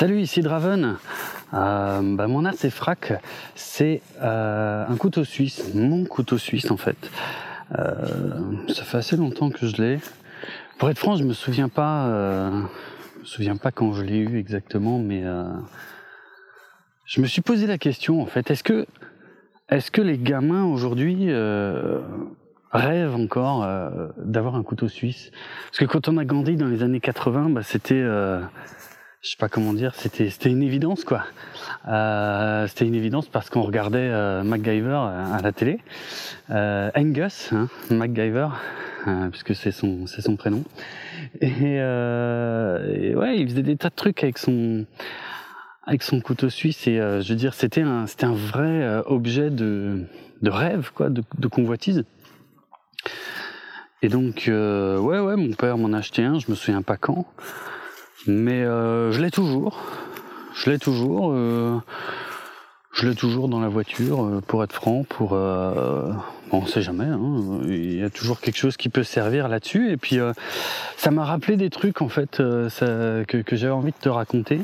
Salut, 0.00 0.22
ici 0.22 0.40
Draven. 0.40 0.96
Euh, 1.52 2.00
bah, 2.16 2.26
mon 2.26 2.46
art 2.46 2.54
frac, 2.54 3.12
c'est 3.54 4.00
euh, 4.22 4.86
un 4.88 4.96
couteau 4.96 5.24
suisse, 5.24 5.74
mon 5.74 6.06
couteau 6.06 6.38
suisse 6.38 6.70
en 6.70 6.78
fait. 6.78 6.96
Euh, 7.78 7.92
ça 8.68 8.84
fait 8.84 8.96
assez 8.96 9.18
longtemps 9.18 9.50
que 9.50 9.66
je 9.66 9.76
l'ai. 9.76 9.98
Pour 10.78 10.88
être 10.88 10.98
franc, 10.98 11.16
je 11.16 11.24
me 11.24 11.34
souviens 11.34 11.68
pas, 11.68 12.06
je 12.06 13.20
me 13.20 13.24
souviens 13.24 13.58
pas 13.58 13.72
quand 13.72 13.92
je 13.92 14.02
l'ai 14.02 14.16
eu 14.16 14.38
exactement, 14.38 14.98
mais 14.98 15.22
je 17.04 17.20
me 17.20 17.26
suis 17.26 17.42
posé 17.42 17.66
la 17.66 17.76
question 17.76 18.22
en 18.22 18.26
fait. 18.26 18.50
Est-ce 18.50 18.64
que, 18.64 18.86
est-ce 19.68 19.90
que 19.90 20.00
les 20.00 20.16
gamins 20.16 20.64
aujourd'hui 20.64 21.30
rêvent 22.72 23.16
encore 23.16 23.68
d'avoir 24.16 24.54
un 24.54 24.62
couteau 24.62 24.88
suisse? 24.88 25.30
Parce 25.66 25.80
que 25.80 25.84
quand 25.84 26.08
on 26.08 26.16
a 26.16 26.24
grandi 26.24 26.56
dans 26.56 26.68
les 26.68 26.82
années 26.82 27.00
80, 27.00 27.50
bah, 27.50 27.62
c'était 27.62 28.02
je 29.22 29.30
sais 29.30 29.36
pas 29.38 29.48
comment 29.50 29.74
dire, 29.74 29.94
c'était 29.94 30.30
c'était 30.30 30.48
une 30.48 30.62
évidence 30.62 31.04
quoi. 31.04 31.24
Euh, 31.88 32.66
c'était 32.68 32.86
une 32.86 32.94
évidence 32.94 33.28
parce 33.28 33.50
qu'on 33.50 33.60
regardait 33.62 33.98
euh, 33.98 34.42
MacGyver 34.42 34.88
euh, 34.88 35.34
à 35.34 35.42
la 35.42 35.52
télé, 35.52 35.78
euh, 36.50 36.90
Angus 36.94 37.52
hein, 37.52 37.68
MacGyver, 37.90 38.48
euh, 39.06 39.28
puisque 39.28 39.54
c'est 39.54 39.72
son 39.72 40.06
c'est 40.06 40.22
son 40.22 40.36
prénom. 40.36 40.64
Et, 41.42 41.74
et, 41.76 43.14
ouais, 43.14 43.36
il 43.38 43.46
faisait 43.48 43.62
des 43.62 43.76
tas 43.76 43.90
de 43.90 43.94
trucs 43.94 44.24
avec 44.24 44.38
son 44.38 44.86
avec 45.86 46.02
son 46.02 46.20
couteau 46.20 46.48
suisse 46.48 46.86
et 46.86 46.96
je 46.96 47.28
veux 47.28 47.36
dire 47.36 47.52
c'était 47.52 47.82
un 47.82 48.06
c'était 48.06 48.24
un 48.24 48.34
vrai 48.34 49.02
objet 49.04 49.50
de 49.50 50.06
de 50.40 50.50
rêve 50.50 50.92
quoi, 50.94 51.10
de, 51.10 51.22
de 51.38 51.46
convoitise. 51.46 52.04
Et 54.02 54.08
donc 54.08 54.44
ouais 54.48 55.18
ouais, 55.18 55.36
mon 55.36 55.52
père 55.52 55.76
m'en 55.76 55.92
a 55.92 55.98
acheté 55.98 56.24
un, 56.24 56.38
je 56.38 56.50
me 56.50 56.56
souviens 56.56 56.80
pas 56.82 56.96
quand. 56.96 57.26
Mais 58.26 58.62
euh, 58.62 59.12
je 59.12 59.20
l'ai 59.20 59.30
toujours. 59.30 59.82
Je 60.54 60.70
l'ai 60.70 60.78
toujours. 60.78 61.32
Euh, 61.32 61.78
je 62.92 63.08
l'ai 63.08 63.14
toujours 63.14 63.48
dans 63.48 63.60
la 63.60 63.68
voiture, 63.68 64.24
euh, 64.24 64.40
pour 64.44 64.64
être 64.64 64.72
franc, 64.72 65.04
pour... 65.08 65.34
Euh, 65.34 66.12
on 66.50 66.66
sait 66.66 66.82
jamais, 66.82 67.04
hein, 67.04 67.60
il 67.66 67.94
y 67.94 68.02
a 68.02 68.10
toujours 68.10 68.40
quelque 68.40 68.56
chose 68.58 68.76
qui 68.76 68.88
peut 68.88 69.04
servir 69.04 69.46
là-dessus. 69.46 69.92
Et 69.92 69.96
puis, 69.96 70.18
ça 70.96 71.12
m'a 71.12 71.24
rappelé 71.24 71.56
des 71.56 71.70
trucs, 71.70 72.02
en 72.02 72.08
fait, 72.08 72.38
que 72.38 73.44
j'avais 73.52 73.72
envie 73.72 73.92
de 73.92 73.96
te 74.00 74.08
raconter. 74.08 74.60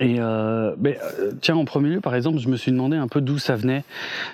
Et 0.00 0.16
euh, 0.18 0.74
mais, 0.78 0.98
tiens, 1.40 1.56
en 1.56 1.64
premier 1.64 1.90
lieu, 1.90 2.00
par 2.00 2.14
exemple, 2.14 2.38
je 2.38 2.48
me 2.48 2.56
suis 2.56 2.72
demandé 2.72 2.96
un 2.96 3.08
peu 3.08 3.20
d'où 3.20 3.38
ça 3.38 3.56
venait, 3.56 3.84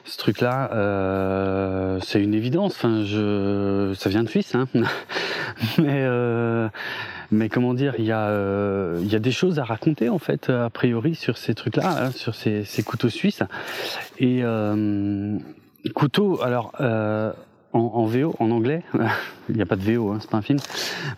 ce 0.04 0.16
truc-là. 0.18 0.70
Euh, 0.72 1.98
c'est 2.02 2.22
une 2.22 2.34
évidence. 2.34 2.80
Je, 2.82 3.92
ça 3.96 4.08
vient 4.08 4.22
de 4.22 4.28
Suisse, 4.28 4.54
hein. 4.54 4.68
mais 5.78 6.02
euh, 6.04 6.68
mais 7.30 7.48
comment 7.48 7.74
dire, 7.74 7.94
il 7.98 8.04
y 8.04 8.12
a 8.12 8.30
il 9.00 9.08
y 9.08 9.16
a 9.16 9.18
des 9.18 9.32
choses 9.32 9.58
à 9.58 9.64
raconter 9.64 10.08
en 10.08 10.18
fait 10.18 10.48
a 10.48 10.70
priori 10.70 11.14
sur 11.14 11.36
ces 11.36 11.54
trucs-là, 11.54 12.04
hein, 12.04 12.10
sur 12.12 12.34
ces, 12.34 12.64
ces 12.64 12.82
couteaux 12.82 13.10
suisses. 13.10 13.42
Et 14.20 14.42
couteaux, 15.94 16.40
alors 16.42 16.72
en, 17.72 18.04
VO, 18.06 18.34
en 18.38 18.50
anglais, 18.50 18.82
il 19.48 19.56
n'y 19.56 19.62
a 19.62 19.66
pas 19.66 19.76
de 19.76 19.82
VO, 19.82 20.10
hein, 20.10 20.18
c'est 20.20 20.30
pas 20.30 20.38
un 20.38 20.42
film. 20.42 20.58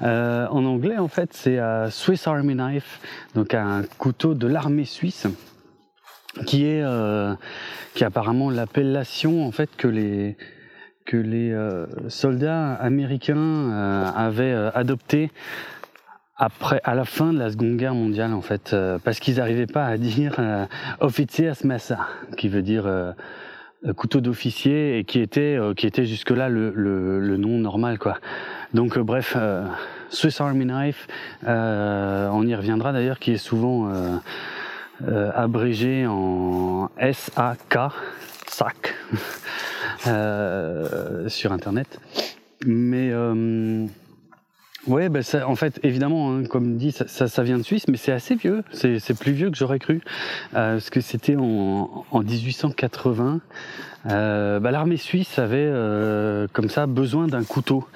Euh, 0.03 0.47
en 0.49 0.65
anglais, 0.65 0.99
en 0.99 1.09
fait, 1.09 1.33
c'est 1.33 1.59
euh, 1.59 1.91
Swiss 1.91 2.27
Army 2.27 2.55
Knife, 2.55 3.01
donc 3.35 3.55
un 3.55 3.83
couteau 3.99 4.35
de 4.35 4.47
l'armée 4.47 4.85
suisse, 4.85 5.27
qui 6.47 6.67
est, 6.67 6.83
euh, 6.83 7.35
qui 7.95 8.05
apparemment 8.05 8.51
l'appellation 8.51 9.45
en 9.47 9.51
fait 9.51 9.71
que 9.77 9.89
les 9.89 10.37
que 11.05 11.17
les 11.17 11.51
euh, 11.51 11.87
soldats 12.09 12.75
américains 12.75 13.73
avaient 14.15 14.55
adopté 14.75 15.33
après, 16.37 16.81
à 16.85 16.95
la 16.95 17.05
fin 17.05 17.33
de 17.33 17.39
la 17.39 17.51
Seconde 17.51 17.77
Guerre 17.77 17.95
mondiale, 17.95 18.33
en 18.33 18.41
fait, 18.41 18.75
parce 19.05 19.19
qu'ils 19.19 19.37
n'arrivaient 19.37 19.67
pas 19.67 19.85
à 19.85 19.99
dire 19.99 20.37
euh, 20.39 20.67
Offiziers 21.01 21.53
qui 22.37 22.49
veut 22.49 22.63
dire 22.63 22.87
couteau 23.97 24.21
d'officier 24.21 24.99
et 24.99 25.05
qui 25.05 25.21
était 25.21 25.57
euh, 25.57 25.75
qui 25.75 25.87
était 25.87 26.05
jusque 26.05 26.31
là 26.31 26.49
le, 26.49 26.73
le, 26.75 27.21
le 27.21 27.37
nom 27.37 27.59
normal 27.59 27.99
quoi. 27.99 28.19
Donc 28.75 28.97
euh, 28.97 29.03
bref, 29.03 29.37
Swiss 30.11 30.41
Army 30.41 30.67
Knife, 30.67 31.07
on 31.47 32.47
y 32.47 32.55
reviendra 32.55 32.93
d'ailleurs, 32.93 33.19
qui 33.19 33.33
est 33.33 33.39
souvent 33.39 33.91
abrégé 35.07 36.07
en 36.07 36.91
SAK, 37.01 37.79
SAC, 38.47 38.95
sur 41.29 41.53
internet. 41.53 42.01
Mais 42.67 43.13
Ouais, 44.87 45.11
ben 45.11 45.23
ça, 45.23 45.47
en 45.47 45.57
fait, 45.57 45.79
évidemment, 45.83 46.33
hein, 46.33 46.45
comme 46.45 46.77
dit, 46.77 46.93
ça, 46.93 47.29
ça, 47.29 47.43
vient 47.43 47.59
de 47.59 47.63
Suisse, 47.63 47.87
mais 47.89 47.99
c'est 47.99 48.13
assez 48.13 48.35
vieux. 48.35 48.65
C'est 48.73 49.19
plus 49.19 49.33
vieux 49.33 49.51
que 49.51 49.57
j'aurais 49.57 49.79
cru, 49.79 50.01
euh, 50.55 50.75
parce 50.75 50.89
que 50.89 51.03
c'était 51.03 51.37
en, 51.37 52.05
en 52.11 52.21
1880. 52.23 53.41
Euh, 54.07 54.59
bah, 54.61 54.71
L'armée 54.71 54.97
suisse 54.97 55.39
avait, 55.39 55.59
euh, 55.59 56.47
comme 56.55 56.71
ça, 56.71 56.87
besoin 56.87 57.27
d'un 57.27 57.45
couteau, 57.45 57.87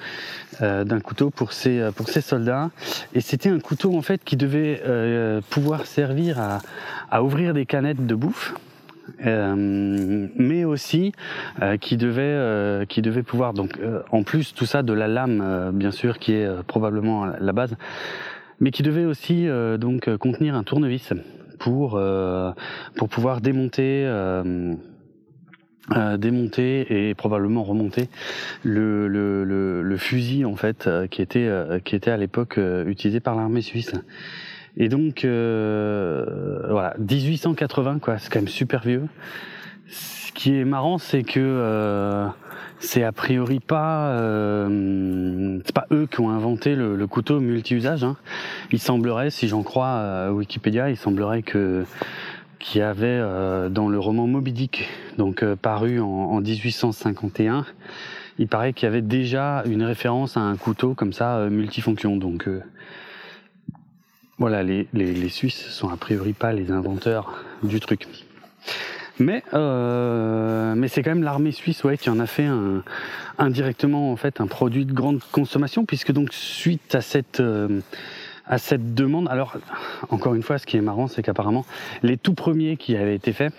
euh, 0.61 0.83
d'un 0.83 0.99
couteau 0.99 1.31
pour 1.31 1.53
ses 1.53 1.89
pour 1.95 2.09
ses 2.09 2.21
soldats, 2.21 2.69
et 3.15 3.21
c'était 3.21 3.49
un 3.49 3.59
couteau 3.59 3.97
en 3.97 4.03
fait 4.03 4.23
qui 4.23 4.37
devait 4.37 4.81
euh, 4.85 5.41
pouvoir 5.49 5.87
servir 5.87 6.39
à, 6.39 6.59
à 7.09 7.23
ouvrir 7.23 7.55
des 7.55 7.65
canettes 7.65 8.05
de 8.05 8.15
bouffe. 8.15 8.53
Euh, 9.25 10.27
mais 10.35 10.65
aussi 10.65 11.11
euh, 11.61 11.77
qui 11.77 11.95
devait 11.95 12.21
euh, 12.23 12.85
qui 12.85 13.01
devait 13.01 13.23
pouvoir 13.23 13.53
donc 13.53 13.79
en 14.11 14.23
plus 14.23 14.53
tout 14.53 14.65
ça 14.65 14.81
de 14.81 14.93
la 14.93 15.07
lame 15.07 15.71
bien 15.73 15.91
sûr 15.91 16.17
qui 16.17 16.33
est 16.33 16.63
probablement 16.63 17.25
la 17.25 17.53
base 17.53 17.75
mais 18.59 18.71
qui 18.71 18.83
devait 18.83 19.05
aussi 19.05 19.47
donc 19.79 20.15
contenir 20.17 20.55
un 20.55 20.63
tournevis 20.63 21.13
pour 21.59 22.01
pour 22.95 23.09
pouvoir 23.09 23.41
démonter 23.41 24.09
démonter 26.17 27.09
et 27.09 27.13
probablement 27.13 27.63
remonter 27.63 28.09
le 28.63 29.95
fusil 29.97 30.45
en 30.45 30.55
fait 30.55 30.89
qui 31.11 31.21
était 31.21 31.49
qui 31.83 31.95
était 31.95 32.11
à 32.11 32.17
l'époque 32.17 32.59
utilisé 32.87 33.19
par 33.19 33.35
l'armée 33.35 33.61
suisse 33.61 33.93
et 34.77 34.89
donc, 34.89 35.25
euh, 35.25 36.59
voilà, 36.69 36.95
1880, 36.99 37.99
quoi, 37.99 38.17
c'est 38.17 38.31
quand 38.31 38.39
même 38.39 38.47
super 38.47 38.81
vieux. 38.81 39.03
Ce 39.89 40.31
qui 40.31 40.55
est 40.55 40.65
marrant, 40.65 40.97
c'est 40.97 41.23
que 41.23 41.39
euh, 41.39 42.27
c'est 42.79 43.03
a 43.03 43.11
priori 43.11 43.59
pas, 43.59 44.09
euh, 44.09 45.59
c'est 45.65 45.75
pas 45.75 45.87
eux 45.91 46.07
qui 46.11 46.19
ont 46.19 46.29
inventé 46.29 46.75
le, 46.75 47.07
couteau 47.07 47.39
multi-usage. 47.39 48.03
Hein. 48.03 48.17
Il 48.71 48.79
semblerait, 48.79 49.29
si 49.29 49.47
j'en 49.47 49.63
crois 49.63 49.87
à 49.87 50.31
Wikipédia, 50.31 50.89
il 50.89 50.97
semblerait 50.97 51.41
que 51.41 51.85
qu'il 52.65 52.81
y 52.81 52.83
avait 52.83 53.05
euh, 53.07 53.69
dans 53.69 53.89
le 53.89 53.99
roman 53.99 54.27
Moby 54.27 54.51
Dick, 54.51 54.89
donc 55.17 55.43
euh, 55.43 55.55
paru 55.55 55.99
en, 55.99 56.05
en, 56.05 56.41
1851, 56.41 57.65
il 58.39 58.47
paraît 58.47 58.73
qu'il 58.73 58.85
y 58.85 58.89
avait 58.89 59.03
déjà 59.03 59.63
une 59.65 59.83
référence 59.83 60.35
à 60.35 60.41
un 60.41 60.55
couteau 60.57 60.95
comme 60.95 61.13
ça 61.13 61.37
euh, 61.37 61.49
multifonction. 61.49 62.17
Donc 62.17 62.49
voilà, 64.37 64.63
les, 64.63 64.87
les, 64.93 65.13
les, 65.13 65.29
Suisses 65.29 65.69
sont 65.69 65.89
a 65.89 65.97
priori 65.97 66.33
pas 66.33 66.51
les 66.51 66.71
inventeurs 66.71 67.43
du 67.63 67.79
truc. 67.79 68.07
Mais, 69.19 69.43
euh, 69.53 70.75
mais 70.75 70.89
c'est 70.89 71.01
quand 71.01 71.11
même 71.11 71.23
l'armée 71.23 71.53
suisse 71.53 71.83
ouais, 71.85 71.97
qui 71.97 72.09
en 72.09 72.19
a 72.19 72.25
fait 72.25 72.45
un, 72.45 72.83
indirectement 73.37 74.11
en 74.11 74.17
fait 74.17 74.41
un 74.41 74.47
produit 74.47 74.85
de 74.85 74.91
grande 74.91 75.21
consommation, 75.31 75.85
puisque 75.85 76.11
donc 76.11 76.33
suite 76.33 76.95
à 76.95 77.01
cette 77.01 77.39
euh, 77.39 77.79
à 78.45 78.57
cette 78.57 78.93
demande, 78.93 79.27
alors 79.29 79.55
encore 80.09 80.35
une 80.35 80.43
fois, 80.43 80.57
ce 80.57 80.65
qui 80.67 80.77
est 80.77 80.81
marrant, 80.81 81.07
c'est 81.07 81.23
qu'apparemment 81.23 81.65
les 82.03 82.17
tout 82.17 82.33
premiers 82.33 82.77
qui 82.77 82.95
avaient 82.97 83.15
été 83.15 83.31
faits 83.31 83.53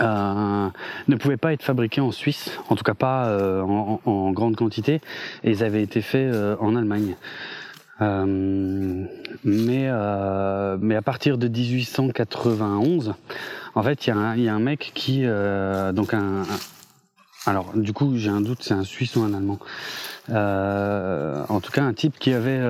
euh, 0.00 0.68
ne 1.08 1.16
pouvaient 1.16 1.36
pas 1.36 1.52
être 1.52 1.62
fabriqués 1.62 2.00
en 2.00 2.10
Suisse, 2.10 2.58
en 2.70 2.74
tout 2.74 2.84
cas 2.84 2.94
pas 2.94 3.38
en, 3.62 4.00
en, 4.04 4.30
grande 4.32 4.56
quantité, 4.56 5.00
et 5.44 5.50
ils 5.50 5.62
avaient 5.62 5.82
été 5.82 6.00
faits 6.00 6.34
en 6.58 6.74
Allemagne. 6.74 7.16
Euh, 8.00 9.04
mais 9.44 9.88
euh, 9.88 10.76
mais 10.80 10.94
à 10.94 11.02
partir 11.02 11.38
de 11.38 11.48
1891, 11.48 13.14
en 13.74 13.82
fait, 13.82 14.06
il 14.06 14.10
y, 14.10 14.48
a 14.48 14.54
un, 14.54 14.60
mec 14.60 14.92
qui 14.94 15.22
euh, 15.24 15.92
donc 15.92 16.14
un, 16.14 16.42
alors 17.46 17.72
du 17.74 17.92
coup 17.92 18.16
j'ai 18.16 18.30
un 18.30 18.40
doute, 18.40 18.62
c'est 18.62 18.74
un 18.74 18.84
Suisse 18.84 19.16
ou 19.16 19.22
un 19.22 19.34
Allemand. 19.34 19.58
En 20.28 21.60
tout 21.60 21.72
cas, 21.72 21.82
un 21.82 21.92
type 21.92 22.18
qui 22.18 22.32
avait 22.32 22.60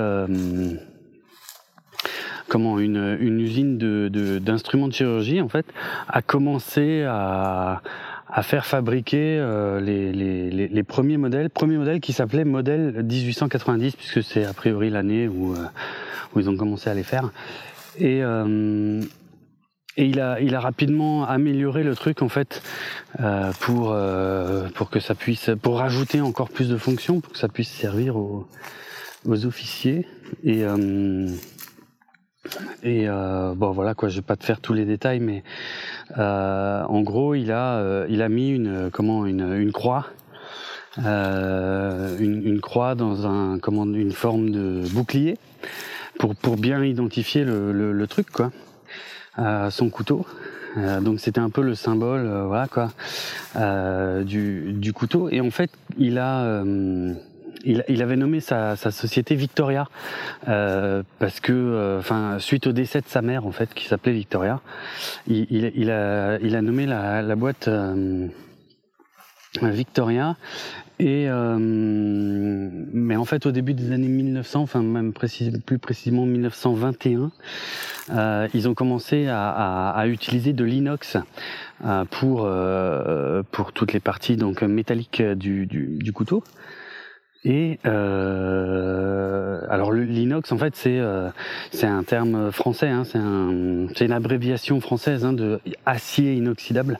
comment 2.48 2.78
une, 2.78 3.18
usine 3.20 3.76
de 3.76 4.38
d'instruments 4.38 4.86
de, 4.86 4.92
de, 4.92 4.96
chirurgie 4.96 5.42
en 5.42 5.48
fait 5.48 5.66
a 6.08 6.22
commencé 6.22 7.02
à 7.02 7.82
à 8.30 8.42
faire 8.42 8.66
fabriquer 8.66 9.38
euh, 9.38 9.80
les, 9.80 10.12
les, 10.12 10.68
les, 10.68 10.82
premiers 10.82 11.16
modèles, 11.16 11.48
premier 11.50 11.78
modèle 11.78 12.00
qui 12.00 12.12
s'appelait 12.12 12.44
modèle 12.44 13.02
1890 13.02 13.96
puisque 13.96 14.22
c'est 14.22 14.44
a 14.44 14.52
priori 14.52 14.90
l'année 14.90 15.28
où, 15.28 15.54
euh, 15.54 15.64
où 16.34 16.40
ils 16.40 16.50
ont 16.50 16.56
commencé 16.56 16.90
à 16.90 16.94
les 16.94 17.02
faire. 17.02 17.30
Et, 17.96 18.22
euh, 18.22 19.02
et 19.96 20.04
il 20.04 20.20
a, 20.20 20.40
il 20.40 20.54
a 20.54 20.60
rapidement 20.60 21.26
amélioré 21.26 21.82
le 21.82 21.96
truc 21.96 22.22
en 22.22 22.28
fait 22.28 22.62
euh, 23.20 23.50
pour 23.60 23.96
pour 24.74 24.90
que 24.90 25.00
ça 25.00 25.14
puisse, 25.14 25.50
pour 25.60 25.78
rajouter 25.78 26.20
encore 26.20 26.50
plus 26.50 26.68
de 26.68 26.76
fonctions, 26.76 27.20
pour 27.20 27.32
que 27.32 27.38
ça 27.38 27.48
puisse 27.48 27.70
servir 27.70 28.16
aux 28.16 28.46
aux 29.26 29.46
officiers 29.46 30.06
et 30.44 30.62
et 32.82 33.06
bon 33.08 33.70
voilà 33.70 33.94
quoi, 33.94 34.08
je 34.08 34.16
vais 34.16 34.22
pas 34.22 34.36
te 34.36 34.44
faire 34.44 34.60
tous 34.60 34.72
les 34.72 34.84
détails, 34.84 35.20
mais 35.20 35.42
en 36.16 37.00
gros 37.02 37.34
il 37.34 37.52
a 37.52 38.06
il 38.08 38.22
a 38.22 38.28
mis 38.28 38.50
une 38.50 38.90
comment 38.92 39.26
une, 39.26 39.72
croix 39.72 40.06
une, 40.98 42.58
croix 42.60 42.94
dans 42.94 43.26
un 43.26 43.58
comment 43.58 43.84
une 43.84 44.12
forme 44.12 44.50
de 44.50 44.82
bouclier 44.92 45.38
pour 46.18 46.34
pour 46.34 46.56
bien 46.56 46.84
identifier 46.84 47.44
le, 47.44 47.72
le, 47.92 48.06
truc 48.06 48.30
quoi, 48.30 48.50
son 49.70 49.90
couteau. 49.90 50.26
Euh, 50.76 51.00
donc 51.00 51.20
c'était 51.20 51.40
un 51.40 51.50
peu 51.50 51.62
le 51.62 51.74
symbole, 51.74 52.26
euh, 52.26 52.44
voilà 52.46 52.66
quoi, 52.66 52.92
euh, 53.56 54.22
du, 54.22 54.72
du, 54.72 54.92
couteau. 54.92 55.28
Et 55.30 55.40
en 55.40 55.50
fait, 55.50 55.70
il 55.98 56.18
a 56.18 56.62
il, 57.64 57.84
il, 57.88 58.02
avait 58.02 58.16
nommé 58.16 58.40
sa, 58.40 58.76
sa 58.76 58.90
société 58.90 59.34
Victoria 59.34 59.88
euh, 60.48 61.02
parce 61.18 61.40
que, 61.40 61.98
enfin, 61.98 62.38
suite 62.38 62.66
au 62.66 62.72
décès 62.72 63.00
de 63.00 63.08
sa 63.08 63.22
mère 63.22 63.46
en 63.46 63.52
fait, 63.52 63.72
qui 63.74 63.86
s'appelait 63.86 64.12
Victoria, 64.12 64.60
il, 65.26 65.46
il, 65.50 65.72
il, 65.74 65.90
a, 65.90 66.38
il 66.40 66.56
a 66.56 66.62
nommé 66.62 66.86
la, 66.86 67.22
la 67.22 67.36
boîte 67.36 67.68
euh, 67.68 68.28
Victoria. 69.62 70.36
Et 71.00 71.28
euh, 71.28 71.56
mais 71.60 73.14
en 73.14 73.24
fait, 73.24 73.46
au 73.46 73.52
début 73.52 73.72
des 73.72 73.92
années 73.92 74.08
1900, 74.08 74.60
enfin 74.60 74.82
même 74.82 75.12
précis, 75.12 75.52
plus 75.64 75.78
précisément 75.78 76.26
1921, 76.26 77.30
euh, 78.10 78.48
ils 78.52 78.68
ont 78.68 78.74
commencé 78.74 79.28
à, 79.28 79.48
à, 79.48 79.90
à 79.90 80.06
utiliser 80.08 80.52
de 80.52 80.64
l'inox 80.64 81.16
euh, 81.84 82.04
pour 82.04 82.42
euh, 82.44 83.44
pour 83.52 83.72
toutes 83.72 83.92
les 83.92 84.00
parties 84.00 84.36
donc 84.36 84.62
métalliques 84.62 85.22
du, 85.22 85.66
du, 85.66 85.98
du 85.98 86.12
couteau. 86.12 86.42
Et 87.44 87.78
euh, 87.86 89.60
alors 89.70 89.92
l'inox 89.92 90.50
en 90.50 90.58
fait 90.58 90.74
c'est 90.74 90.98
euh, 90.98 91.28
c'est 91.70 91.86
un 91.86 92.02
terme 92.02 92.50
français, 92.50 92.88
hein, 92.88 93.04
c'est 93.04 93.18
un, 93.18 93.86
une 93.88 94.12
abréviation 94.12 94.80
française 94.80 95.24
hein, 95.24 95.32
de 95.32 95.60
acier 95.86 96.34
inoxydable. 96.34 96.98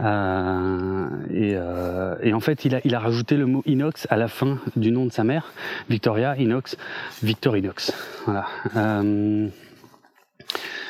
Euh, 0.00 1.08
et, 1.30 1.54
euh, 1.56 2.14
et, 2.22 2.32
en 2.32 2.40
fait, 2.40 2.64
il 2.64 2.74
a, 2.74 2.80
il 2.84 2.94
a 2.94 3.00
rajouté 3.00 3.36
le 3.36 3.46
mot 3.46 3.62
inox 3.66 4.06
à 4.10 4.16
la 4.16 4.28
fin 4.28 4.58
du 4.76 4.92
nom 4.92 5.06
de 5.06 5.12
sa 5.12 5.24
mère, 5.24 5.52
Victoria 5.90 6.36
Inox, 6.36 6.76
Victorinox. 7.22 7.92
Voilà. 8.24 8.46
Euh, 8.76 9.48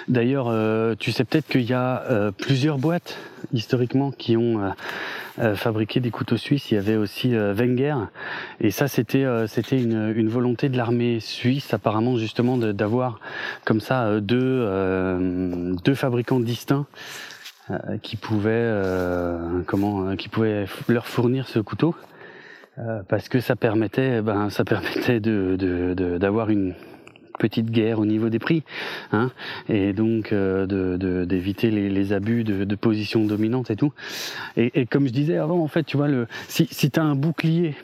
D'ailleurs, 0.09 0.47
euh, 0.49 0.95
tu 0.99 1.13
sais 1.13 1.25
peut-être 1.25 1.49
qu'il 1.49 1.63
y 1.63 1.73
a 1.73 2.03
euh, 2.11 2.31
plusieurs 2.31 2.79
boîtes 2.79 3.19
historiquement 3.53 4.11
qui 4.11 4.37
ont 4.37 4.73
fabriqué 5.55 6.01
des 6.01 6.11
couteaux 6.11 6.37
suisses. 6.37 6.71
Il 6.71 6.75
y 6.75 6.79
avait 6.79 6.97
aussi 6.97 7.35
Wenger, 7.35 7.95
et 8.61 8.71
ça 8.71 8.89
c'était 8.89 9.23
une, 9.23 10.29
volonté 10.29 10.69
de 10.69 10.77
l'armée 10.77 11.21
suisse 11.21 11.73
apparemment 11.73 12.17
justement 12.17 12.59
d'avoir 12.59 13.21
comme 13.65 13.81
ça 13.81 14.21
deux 14.21 15.95
fabricants 15.95 16.41
distincts 16.41 16.87
euh, 17.71 17.99
qui 18.03 18.19
euh, 18.47 19.63
euh, 19.67 20.17
pouvait 20.31 20.67
leur 20.89 21.07
fournir 21.07 21.49
ce 21.49 21.59
couteau 21.59 21.95
parce 23.09 23.29
que 23.29 23.41
ça 23.41 23.57
permettait 23.57 24.23
ben 24.23 24.49
d'avoir 26.19 26.49
une 26.49 26.75
petite 27.39 27.71
guerre 27.71 27.99
au 27.99 28.07
niveau 28.07 28.29
des 28.29 28.39
prix, 28.39 28.63
hein, 29.13 29.31
et 29.69 29.93
donc 29.93 30.33
de 30.33 31.25
d'éviter 31.25 31.71
les, 31.71 31.89
les, 31.89 32.13
abus 32.13 32.45
de, 32.45 32.65
de, 32.65 32.75
position 32.75 33.25
dominante 33.25 33.71
et 33.71 33.77
tout. 33.77 33.93
Et, 34.57 34.81
et, 34.81 34.87
comme 34.87 35.07
je 35.07 35.13
disais 35.13 35.37
avant, 35.37 35.63
en 35.63 35.69
fait, 35.69 35.85
tu 35.85 35.97
vois, 35.97 36.09
le, 36.09 36.27
si, 36.49 36.69
si 36.71 36.91
tu 36.91 37.01
as 37.01 37.05
un 37.05 37.15
bouclier 37.15 37.75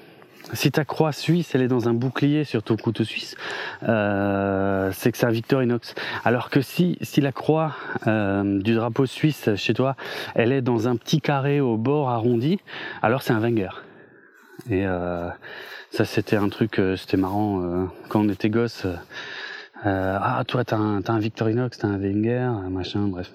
si 0.53 0.71
ta 0.71 0.85
croix 0.85 1.13
suisse, 1.13 1.55
elle 1.55 1.63
est 1.63 1.69
dans 1.69 1.89
un 1.89 1.95
bouclier 1.95 2.45
sur 2.45 2.63
ton 2.63 2.77
couteau 2.77 3.05
suisse, 3.05 3.35
euh, 3.85 4.91
c'est 4.93 5.11
que 5.11 5.19
c'est 5.19 5.27
un 5.27 5.31
Victorinox. 5.31 5.95
Alors 6.25 6.51
que 6.51 6.61
si, 6.61 6.99
si 7.01 7.21
la 7.21 7.33
croix 7.33 7.75
euh, 8.07 8.61
du 8.61 8.75
drapeau 8.75 9.07
suisse 9.07 9.49
chez 9.57 9.73
toi, 9.73 9.97
elle 10.35 10.53
est 10.53 10.63
dans 10.63 10.87
un 10.87 10.97
petit 10.97 11.21
carré 11.21 11.61
au 11.61 11.77
bord 11.77 12.11
arrondi, 12.11 12.61
alors 13.03 13.23
c'est 13.23 13.33
un 13.33 13.41
Wenger. 13.41 13.71
Et 14.71 14.87
euh, 14.87 15.29
ça, 15.91 16.05
c'était 16.05 16.37
un 16.37 16.49
truc, 16.49 16.79
euh, 16.79 16.97
c'était 16.97 17.17
marrant 17.17 17.63
euh, 17.63 17.85
quand 18.09 18.21
on 18.21 18.29
était 18.29 18.51
gosse. 18.51 18.87
Euh, 19.87 20.19
ah, 20.21 20.43
toi, 20.47 20.65
t'as 20.65 20.77
un, 20.77 21.19
Victorinox, 21.19 21.79
t'as 21.79 21.89
un 21.89 21.99
Wenger, 21.99 22.51
machin, 22.71 23.07
bref. 23.09 23.31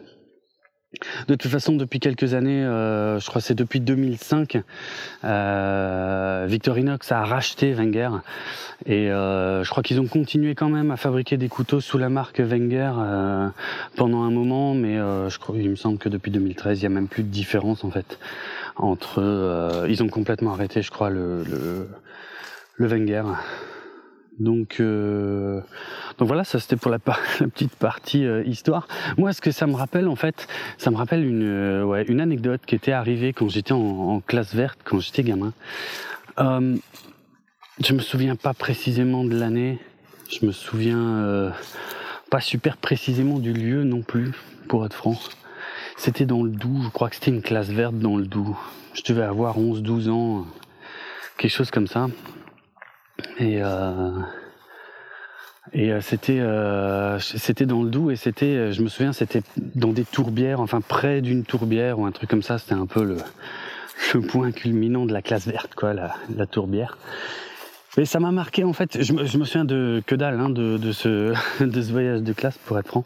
De 1.27 1.35
toute 1.35 1.51
façon, 1.51 1.75
depuis 1.75 1.99
quelques 1.99 2.33
années, 2.33 2.65
euh, 2.65 3.19
je 3.19 3.27
crois 3.27 3.41
c'est 3.41 3.53
depuis 3.53 3.79
2005, 3.79 4.57
euh, 5.23 6.45
Victorinox 6.49 7.11
a 7.11 7.23
racheté 7.25 7.73
Wenger 7.73 8.09
et 8.87 9.11
euh, 9.11 9.63
je 9.63 9.69
crois 9.69 9.83
qu'ils 9.83 10.01
ont 10.01 10.07
continué 10.07 10.55
quand 10.55 10.69
même 10.69 10.89
à 10.89 10.97
fabriquer 10.97 11.37
des 11.37 11.47
couteaux 11.47 11.79
sous 11.79 11.99
la 11.99 12.09
marque 12.09 12.39
Wenger 12.39 12.91
pendant 13.95 14.23
un 14.23 14.31
moment, 14.31 14.73
mais 14.73 14.95
je 14.95 15.37
crois, 15.37 15.55
il 15.59 15.69
me 15.69 15.75
semble 15.75 15.99
que 15.99 16.09
depuis 16.09 16.31
2013, 16.31 16.79
il 16.79 16.83
y 16.83 16.87
a 16.87 16.89
même 16.89 17.07
plus 17.07 17.21
de 17.21 17.29
différence 17.29 17.83
en 17.83 17.91
fait 17.91 18.17
entre. 18.75 19.85
Ils 19.87 20.01
ont 20.01 20.09
complètement 20.09 20.53
arrêté, 20.53 20.81
je 20.81 20.89
crois, 20.89 21.11
le, 21.11 21.43
le, 21.43 21.87
le 22.77 22.87
Wenger. 22.87 23.23
Donc, 24.39 24.77
euh, 24.79 25.59
donc 26.17 26.27
voilà, 26.27 26.43
ça 26.43 26.59
c'était 26.59 26.77
pour 26.77 26.91
la, 26.91 26.99
petite 26.99 27.75
partie 27.75 28.25
euh, 28.25 28.43
histoire. 28.45 28.87
Moi, 29.17 29.33
ce 29.33 29.41
que 29.41 29.51
ça 29.51 29.67
me 29.67 29.75
rappelle, 29.75 30.07
en 30.07 30.15
fait, 30.15 30.47
ça 30.77 30.91
me 30.91 30.95
rappelle 30.95 31.25
une, 31.25 31.43
euh, 31.43 31.83
ouais, 31.83 32.03
une 32.03 32.21
anecdote 32.21 32.61
qui 32.65 32.75
était 32.75 32.93
arrivée 32.93 33.33
quand 33.33 33.49
j'étais 33.49 33.73
en, 33.73 33.79
en, 33.79 34.19
classe 34.21 34.55
verte, 34.55 34.79
quand 34.83 34.99
j'étais 34.99 35.23
gamin. 35.23 35.53
Je 36.37 37.93
me 37.93 37.99
souviens 37.99 38.35
pas 38.35 38.53
précisément 38.53 39.23
de 39.23 39.37
l'année. 39.37 39.79
Je 40.29 40.45
me 40.45 40.51
souviens 40.51 41.53
pas 42.29 42.41
super 42.41 42.77
précisément 42.77 43.39
du 43.39 43.53
lieu 43.53 43.83
non 43.83 44.01
plus, 44.01 44.31
pour 44.67 44.85
être 44.85 44.93
franc. 44.93 45.15
C'était 45.97 46.25
dans 46.25 46.43
le 46.43 46.51
Doubs, 46.51 46.83
je 46.83 46.89
crois 46.89 47.09
que 47.09 47.15
c'était 47.15 47.31
une 47.31 47.41
classe 47.41 47.69
verte 47.69 47.97
dans 47.97 48.17
le 48.17 48.25
Doubs. 48.25 48.55
Je 48.93 49.01
devais 49.03 49.23
avoir 49.23 49.57
11-12 49.57 50.09
ans, 50.09 50.45
quelque 51.37 51.51
chose 51.51 51.71
comme 51.71 51.87
ça. 51.87 52.07
Et, 53.39 53.61
euh, 53.61 54.11
et 55.73 55.91
euh, 55.91 56.01
c'était 56.01 56.39
euh, 56.39 57.19
c'était 57.19 57.65
dans 57.65 57.83
le 57.83 57.89
Doubs 57.89 58.11
et 58.11 58.15
c'était, 58.15 58.71
je 58.71 58.81
me 58.81 58.89
souviens, 58.89 59.13
c'était 59.13 59.41
dans 59.57 59.93
des 59.93 60.05
tourbières, 60.05 60.59
enfin 60.59 60.81
près 60.81 61.21
d'une 61.21 61.43
tourbière 61.43 61.99
ou 61.99 62.05
un 62.05 62.11
truc 62.11 62.29
comme 62.29 62.43
ça. 62.43 62.57
C'était 62.57 62.73
un 62.73 62.85
peu 62.85 63.03
le, 63.03 63.17
le 64.13 64.21
point 64.21 64.51
culminant 64.51 65.05
de 65.05 65.13
la 65.13 65.21
classe 65.21 65.47
verte, 65.47 65.75
quoi, 65.75 65.93
la, 65.93 66.15
la 66.35 66.45
tourbière. 66.45 66.97
Mais 67.97 68.05
ça 68.05 68.19
m'a 68.19 68.31
marqué 68.31 68.63
en 68.63 68.73
fait. 68.73 69.01
Je 69.01 69.13
me, 69.13 69.25
je 69.25 69.37
me, 69.37 69.45
souviens 69.45 69.65
de 69.65 70.01
que 70.05 70.15
dalle 70.15 70.39
hein, 70.39 70.49
de, 70.49 70.77
de, 70.77 70.91
ce, 70.91 71.33
de 71.63 71.81
ce 71.81 71.91
voyage 71.91 72.21
de 72.21 72.33
classe, 72.33 72.57
pour 72.65 72.77
être 72.79 72.87
franc. 72.87 73.03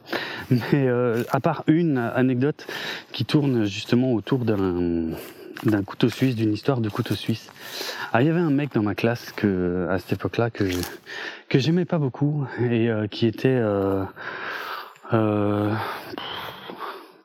Mais 0.51 0.61
euh, 0.73 1.23
à 1.31 1.39
part 1.39 1.63
une 1.67 1.97
anecdote 1.97 2.67
qui 3.11 3.25
tourne 3.25 3.65
justement 3.65 4.13
autour 4.13 4.45
d'un 4.45 5.11
d'un 5.65 5.83
couteau 5.83 6.09
suisse, 6.09 6.35
d'une 6.35 6.53
histoire 6.53 6.79
de 6.81 6.89
couteau 6.89 7.15
suisse. 7.15 7.49
Ah, 8.11 8.21
il 8.21 8.27
y 8.27 8.29
avait 8.29 8.39
un 8.39 8.49
mec 8.49 8.73
dans 8.73 8.83
ma 8.83 8.95
classe 8.95 9.31
que, 9.31 9.87
à 9.89 9.99
cette 9.99 10.13
époque-là, 10.13 10.49
que 10.49 10.63
que 11.49 11.59
j'aimais 11.59 11.85
pas 11.85 11.99
beaucoup 11.99 12.45
et 12.59 12.89
euh, 12.89 13.07
qui 13.07 13.27
était 13.27 13.47
euh, 13.49 14.03
euh, 15.13 15.73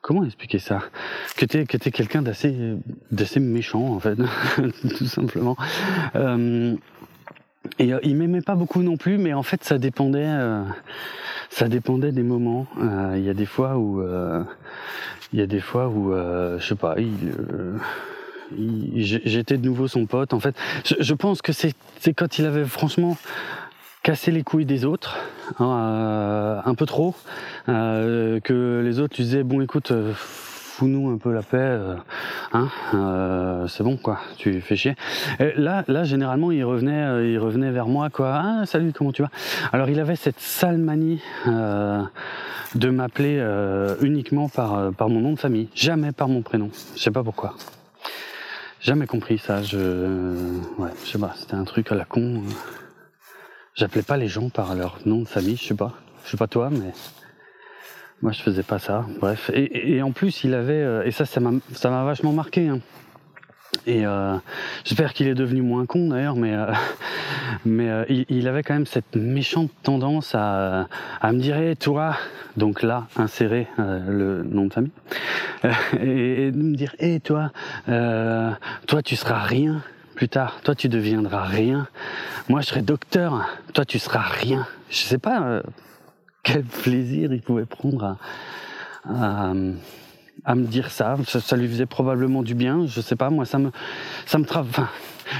comment 0.01 0.23
expliquer 0.23 0.59
ça? 0.59 0.81
Qui 1.37 1.45
était, 1.45 1.65
qui 1.65 1.75
était 1.75 1.91
quelqu'un 1.91 2.21
d'assez 2.21 2.75
d'assez 3.11 3.39
méchant 3.39 3.93
en 3.93 3.99
fait, 3.99 4.17
tout 4.97 5.05
simplement. 5.05 5.55
Euh, 6.15 6.75
et 7.77 7.93
euh, 7.93 7.99
il 8.03 8.15
m'aimait 8.15 8.41
pas 8.41 8.55
beaucoup 8.55 8.81
non 8.81 8.97
plus, 8.97 9.17
mais 9.17 9.33
en 9.33 9.43
fait 9.43 9.63
ça 9.63 9.77
dépendait, 9.77 10.25
euh, 10.25 10.63
ça 11.49 11.67
dépendait 11.67 12.11
des 12.11 12.23
moments. 12.23 12.65
Il 13.15 13.23
y 13.23 13.29
a 13.29 13.33
des 13.33 13.45
fois 13.45 13.77
où, 13.77 14.03
il 15.33 15.39
y 15.39 15.41
a 15.41 15.47
des 15.47 15.59
fois 15.59 15.89
où, 15.89 16.11
je 16.11 16.65
sais 16.65 16.75
pas, 16.75 16.95
il 16.97 17.33
j'étais 18.95 19.57
de 19.57 19.65
nouveau 19.65 19.87
son 19.87 20.05
pote. 20.05 20.33
En 20.33 20.39
fait, 20.39 20.55
je, 20.85 20.95
je 20.99 21.13
pense 21.13 21.41
que 21.41 21.51
c'est 21.51 21.73
quand 22.15 22.39
il 22.39 22.45
avait 22.45 22.65
franchement 22.65 23.17
cassé 24.01 24.31
les 24.31 24.43
couilles 24.43 24.65
des 24.65 24.85
autres, 24.85 25.17
hein, 25.59 25.65
euh, 25.65 26.61
un 26.63 26.73
peu 26.73 26.85
trop, 26.85 27.15
euh, 27.67 28.39
que 28.39 28.81
les 28.83 28.99
autres 28.99 29.15
lui 29.17 29.25
disaient 29.25 29.43
bon 29.43 29.61
écoute, 29.61 29.91
euh, 29.91 30.13
fous-nous 30.13 31.09
un 31.09 31.17
peu 31.17 31.33
la 31.33 31.41
paix, 31.41 31.57
euh, 31.57 31.95
hein, 32.53 32.69
euh, 32.93 33.67
c'est 33.67 33.83
bon 33.83 33.97
quoi, 33.97 34.19
tu 34.37 34.61
fais 34.61 34.77
chier. 34.77 34.95
Et 35.39 35.51
là, 35.57 35.83
là 35.89 36.05
généralement 36.05 36.51
il 36.51 36.63
revenait, 36.63 37.29
il 37.29 37.37
revenait 37.39 37.71
vers 37.71 37.87
moi 37.87 38.09
quoi, 38.09 38.41
ah 38.41 38.65
salut 38.65 38.93
comment 38.93 39.11
tu 39.11 39.21
vas? 39.21 39.31
Alors 39.73 39.89
il 39.89 39.99
avait 39.99 40.15
cette 40.15 40.39
sale 40.39 40.77
manie 40.77 41.21
de 41.45 42.89
m'appeler 42.89 43.43
uniquement 44.01 44.47
par 44.47 44.93
par 44.93 45.09
mon 45.09 45.19
nom 45.19 45.33
de 45.33 45.39
famille, 45.39 45.67
jamais 45.75 46.13
par 46.13 46.29
mon 46.29 46.41
prénom. 46.41 46.69
Je 46.95 47.01
sais 47.01 47.11
pas 47.11 47.23
pourquoi. 47.23 47.55
Jamais 48.81 49.07
compris 49.07 49.37
ça. 49.37 49.61
Je, 49.61 49.77
ouais, 50.77 50.91
je 51.03 51.11
sais 51.11 51.19
pas. 51.19 51.33
C'était 51.37 51.55
un 51.55 51.65
truc 51.65 51.91
à 51.91 51.95
la 51.95 52.05
con. 52.05 52.43
J'appelais 53.75 54.03
pas 54.03 54.17
les 54.17 54.27
gens 54.27 54.49
par 54.49 54.75
leur 54.75 54.99
nom 55.05 55.19
de 55.19 55.27
famille. 55.27 55.57
Je 55.57 55.65
sais 55.65 55.75
pas. 55.75 55.93
Je 56.23 56.31
sais 56.31 56.37
pas 56.37 56.47
toi, 56.47 56.69
mais 56.69 56.93
moi 58.21 58.31
je 58.31 58.41
faisais 58.41 58.63
pas 58.63 58.79
ça. 58.79 59.05
Bref. 59.19 59.51
Et, 59.53 60.01
en 60.01 60.11
plus, 60.11 60.43
il 60.43 60.53
avait 60.53 60.73
euh, 60.73 61.03
et 61.03 61.11
ça, 61.11 61.25
ça 61.25 61.39
m'a, 61.39 61.51
ça 61.73 61.89
m'a 61.89 62.03
vachement 62.03 62.31
marqué. 62.31 62.67
Hein. 62.67 62.79
Et 63.85 64.05
euh, 64.05 64.35
j'espère 64.83 65.13
qu'il 65.13 65.27
est 65.27 65.35
devenu 65.35 65.61
moins 65.61 65.85
con 65.85 66.09
d'ailleurs, 66.09 66.35
mais, 66.35 66.53
euh, 66.53 66.71
mais 67.65 67.89
euh, 67.89 68.23
il, 68.29 68.47
avait 68.47 68.63
quand 68.63 68.73
même 68.73 68.85
cette 68.85 69.15
méchante 69.15 69.71
tendance 69.83 70.33
à, 70.35 70.87
à 71.21 71.31
me 71.31 71.39
dire 71.39 71.57
hey, 71.57 71.75
toi, 71.75 72.15
donc 72.57 72.81
là, 72.81 73.07
insérer 73.15 73.67
le 73.77 74.43
nom 74.43 74.65
de 74.65 74.73
famille, 74.73 74.91
et, 75.99 76.51
de 76.51 76.57
me 76.57 76.75
dire 76.75 76.95
hey, 76.99 77.21
toi, 77.21 77.51
toi 77.85 79.01
tu 79.03 79.15
seras 79.15 79.39
rien 79.39 79.81
plus 80.15 80.29
tard, 80.29 80.59
toi 80.63 80.75
tu 80.75 80.89
deviendras 80.89 81.45
rien, 81.45 81.87
moi 82.49 82.61
je 82.61 82.67
serai 82.67 82.81
docteur, 82.81 83.47
toi 83.73 83.85
tu 83.85 83.99
seras 83.99 84.21
rien. 84.21 84.67
Je 84.89 84.97
sais 84.97 85.19
pas 85.19 85.61
quel 86.43 86.63
plaisir 86.63 87.31
il 87.31 87.41
pouvait 87.41 87.65
prendre 87.65 88.17
à 89.05 89.53
me 90.47 90.65
dire 90.65 90.91
ça. 90.91 91.17
ça. 91.25 91.55
lui 91.55 91.67
faisait 91.67 91.85
probablement 91.85 92.43
du 92.43 92.55
bien. 92.55 92.85
Je 92.85 93.01
sais 93.01 93.15
pas, 93.15 93.29
moi, 93.29 93.45
ça 93.45 93.59
me, 93.59 93.71
ça 94.25 94.37
me 94.37 94.45
travaille. 94.45 94.69
Enfin, 94.69 94.89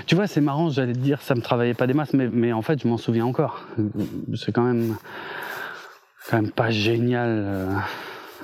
tu 0.06 0.16
vois, 0.16 0.28
c'est 0.28 0.42
marrant, 0.42 0.70
j'allais 0.70 0.94
te 0.94 1.00
dire, 1.00 1.22
ça 1.22 1.36
me 1.36 1.42
travaillait 1.42 1.74
pas 1.74 1.88
des 1.88 1.94
masses, 1.94 2.14
mais, 2.14 2.30
mais 2.32 2.54
en 2.54 2.62
fait, 2.62 2.82
je 2.82 2.88
m'en 2.88 2.98
souviens 2.98 3.26
encore. 3.26 3.66
C'est 4.36 4.52
quand 4.52 4.64
même, 4.64 4.96
quand 6.30 6.42
même 6.42 6.52
pas 6.52 6.70
génial 6.70 7.30
euh, 7.30 7.76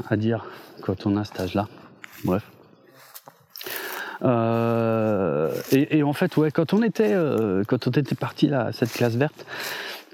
à 0.10 0.18
dire 0.18 0.46
quand 0.82 1.06
on 1.06 1.18
a 1.18 1.24
cet 1.24 1.40
âge-là. 1.40 1.68
Bref. 2.24 2.44
Euh, 4.24 5.52
et, 5.72 6.04
en 6.04 6.14
fait, 6.14 6.36
ouais, 6.38 6.52
quand 6.52 6.74
on 6.74 6.82
était, 6.82 7.14
euh, 7.14 7.64
quand 7.68 7.88
on 7.88 7.92
était 7.92 8.16
parti 8.16 8.48
là, 8.48 8.72
cette 8.72 8.92
classe 8.92 9.16
verte, 9.16 9.46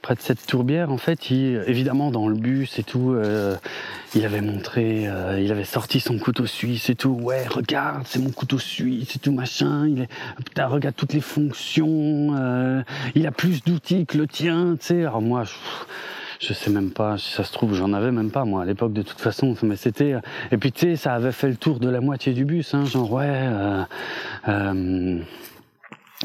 près 0.02 0.16
de 0.16 0.22
cette 0.22 0.46
tourbière, 0.46 0.92
en 0.92 0.98
fait, 0.98 1.30
il, 1.30 1.64
évidemment 1.68 2.12
dans 2.12 2.28
le 2.28 2.36
bus 2.36 2.80
et 2.80 2.84
tout, 2.84 3.14
euh, 3.14 3.56
il 4.16 4.26
avait 4.26 4.42
montré, 4.42 5.08
euh, 5.08 5.40
il 5.40 5.52
avait 5.52 5.64
sorti 5.64 6.00
son 6.00 6.18
couteau 6.18 6.46
suisse 6.46 6.90
et 6.90 6.96
tout. 6.96 7.18
Ouais, 7.22 7.48
regarde, 7.48 8.04
c'est 8.06 8.20
mon 8.20 8.32
couteau 8.32 8.58
suisse 8.58 9.16
et 9.16 9.20
tout 9.20 9.32
machin. 9.32 9.88
Il 9.88 10.02
est, 10.02 10.10
putain, 10.44 10.66
regarde 10.68 10.96
toutes 10.96 11.14
les 11.14 11.22
fonctions. 11.22 12.36
Euh, 12.36 12.82
il 13.16 13.28
a 13.28 13.32
plus 13.32 13.64
d'outils 13.64 14.06
que 14.06 14.18
le 14.18 14.28
tien, 14.28 14.76
tu 14.80 14.88
sais. 14.88 15.02
Alors 15.02 15.22
moi, 15.22 15.44
je, 15.44 15.54
je 16.48 16.54
sais 16.54 16.72
même 16.72 16.90
pas, 16.90 17.20
si 17.20 17.32
ça 17.32 17.44
se 17.44 17.54
trouve, 17.54 17.76
j'en 17.76 17.94
avais 17.94 18.12
même 18.12 18.32
pas 18.32 18.44
moi 18.44 18.64
à 18.64 18.66
l'époque 18.66 18.94
de 18.94 19.04
toute 19.04 19.22
façon. 19.22 19.56
Mais 19.62 19.76
c'était, 19.76 20.16
et 20.52 20.58
puis 20.58 20.72
tu 20.72 20.80
sais, 20.80 20.96
ça 20.96 21.14
avait 21.14 21.32
fait 21.32 21.50
le 21.50 21.58
tour 21.58 21.80
de 21.80 21.90
la 21.90 22.02
moitié 22.02 22.34
du 22.34 22.44
bus, 22.44 22.74
hein, 22.74 22.86
genre 22.86 23.12
ouais. 23.14 23.48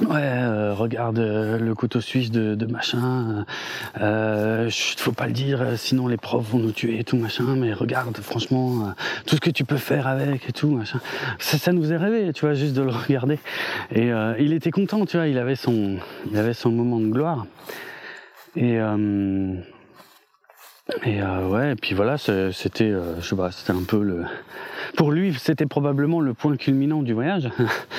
Ouais, 0.03 0.21
euh, 0.21 0.75
regarde 0.75 1.19
euh, 1.19 1.59
le 1.59 1.75
couteau 1.75 2.03
suisse 2.03 2.31
de, 2.31 2.67
machin. 2.67 3.47
Euh, 3.99 4.69
faut 4.99 5.13
pas 5.13 5.27
le 5.27 5.33
dire, 5.33 5.65
sinon 5.77 6.07
les 6.07 6.19
profs 6.19 6.51
vont 6.51 6.59
nous 6.59 6.73
tuer 6.73 6.99
et 6.99 7.05
tout 7.05 7.17
machin. 7.17 7.57
Mais 7.57 7.73
regarde, 7.73 8.15
franchement, 8.19 8.89
euh, 8.89 8.91
tout 9.25 9.37
ce 9.37 9.41
que 9.41 9.49
tu 9.49 9.65
peux 9.65 9.79
faire 9.79 10.07
avec 10.07 10.51
et 10.51 10.53
tout 10.53 10.69
machin. 10.69 11.01
Ça, 11.39 11.73
nous 11.73 11.81
faisait 11.83 11.97
rêver, 11.97 12.31
tu 12.35 12.45
vois, 12.45 12.53
juste 12.53 12.75
de 12.75 12.83
le 12.83 12.91
regarder. 12.91 13.39
Et 13.95 14.11
il 14.39 14.53
était 14.53 14.71
content, 14.71 15.07
tu 15.07 15.17
vois. 15.17 15.29
Il 15.29 15.39
avait 15.39 15.57
son, 15.57 15.97
il 16.31 16.37
avait 16.37 16.55
son 16.55 16.71
moment 16.71 17.01
de 17.01 17.09
gloire. 17.09 17.47
Et 18.55 18.79
et 21.05 21.23
ouais, 21.23 21.73
et 21.73 21.75
puis 21.75 21.95
voilà, 21.95 22.17
c'était, 22.19 22.93
je 22.93 23.27
sais 23.27 23.37
pas, 23.37 23.51
c'était 23.51 23.73
un 23.73 23.83
peu 23.83 24.03
le. 24.03 24.25
Pour 24.97 25.11
lui, 25.11 25.35
c'était 25.35 25.67
probablement 25.67 26.21
le 26.21 26.35
point 26.35 26.57
culminant 26.57 27.03
du 27.03 27.13
voyage. 27.13 27.51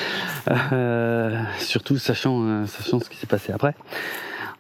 Euh, 0.50 1.44
surtout 1.60 1.98
sachant, 1.98 2.42
euh, 2.44 2.66
sachant 2.66 3.00
ce 3.00 3.10
qui 3.10 3.18
s'est 3.18 3.27
passé 3.27 3.51
après. 3.51 3.75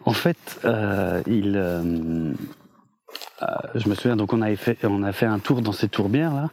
En 0.05 0.13
fait, 0.13 0.59
euh, 0.65 1.21
il, 1.27 1.53
je 3.75 3.89
me 3.89 3.95
souviens, 3.95 4.15
donc 4.15 4.33
on 4.33 4.55
fait, 4.55 4.77
on 4.83 5.03
a 5.03 5.11
fait 5.11 5.25
un 5.25 5.39
tour 5.39 5.61
dans 5.61 5.73
ces 5.73 5.89
tourbières 5.89 6.33
là, 6.33 6.49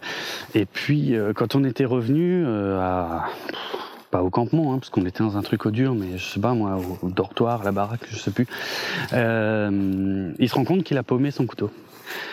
et 0.55 0.67
puis 0.67 1.14
quand 1.37 1.55
on 1.55 1.62
était 1.64 1.85
revenu 1.85 2.45
à 2.47 3.26
pas 4.11 4.23
au 4.23 4.31
campement, 4.31 4.73
hein, 4.73 4.79
parce 4.79 4.91
qu'on 4.91 5.07
était 5.07 5.25
dans 5.25 5.37
un 5.37 5.43
truc 5.43 5.67
dur, 5.69 5.95
mais 5.95 6.19
je 6.19 6.25
sais 6.25 6.41
pas 6.41 6.55
moi, 6.55 6.81
au, 7.03 7.11
dortoir, 7.11 7.64
la 7.64 7.73
baraque, 7.73 8.07
je 8.09 8.17
sais 8.17 8.31
plus. 8.31 8.47
Il 9.12 10.49
se 10.49 10.55
rend 10.55 10.64
compte 10.64 10.83
qu'il 10.83 10.99
a 10.99 11.03
paumé 11.05 11.31
son 11.31 11.47
couteau. 11.47 11.71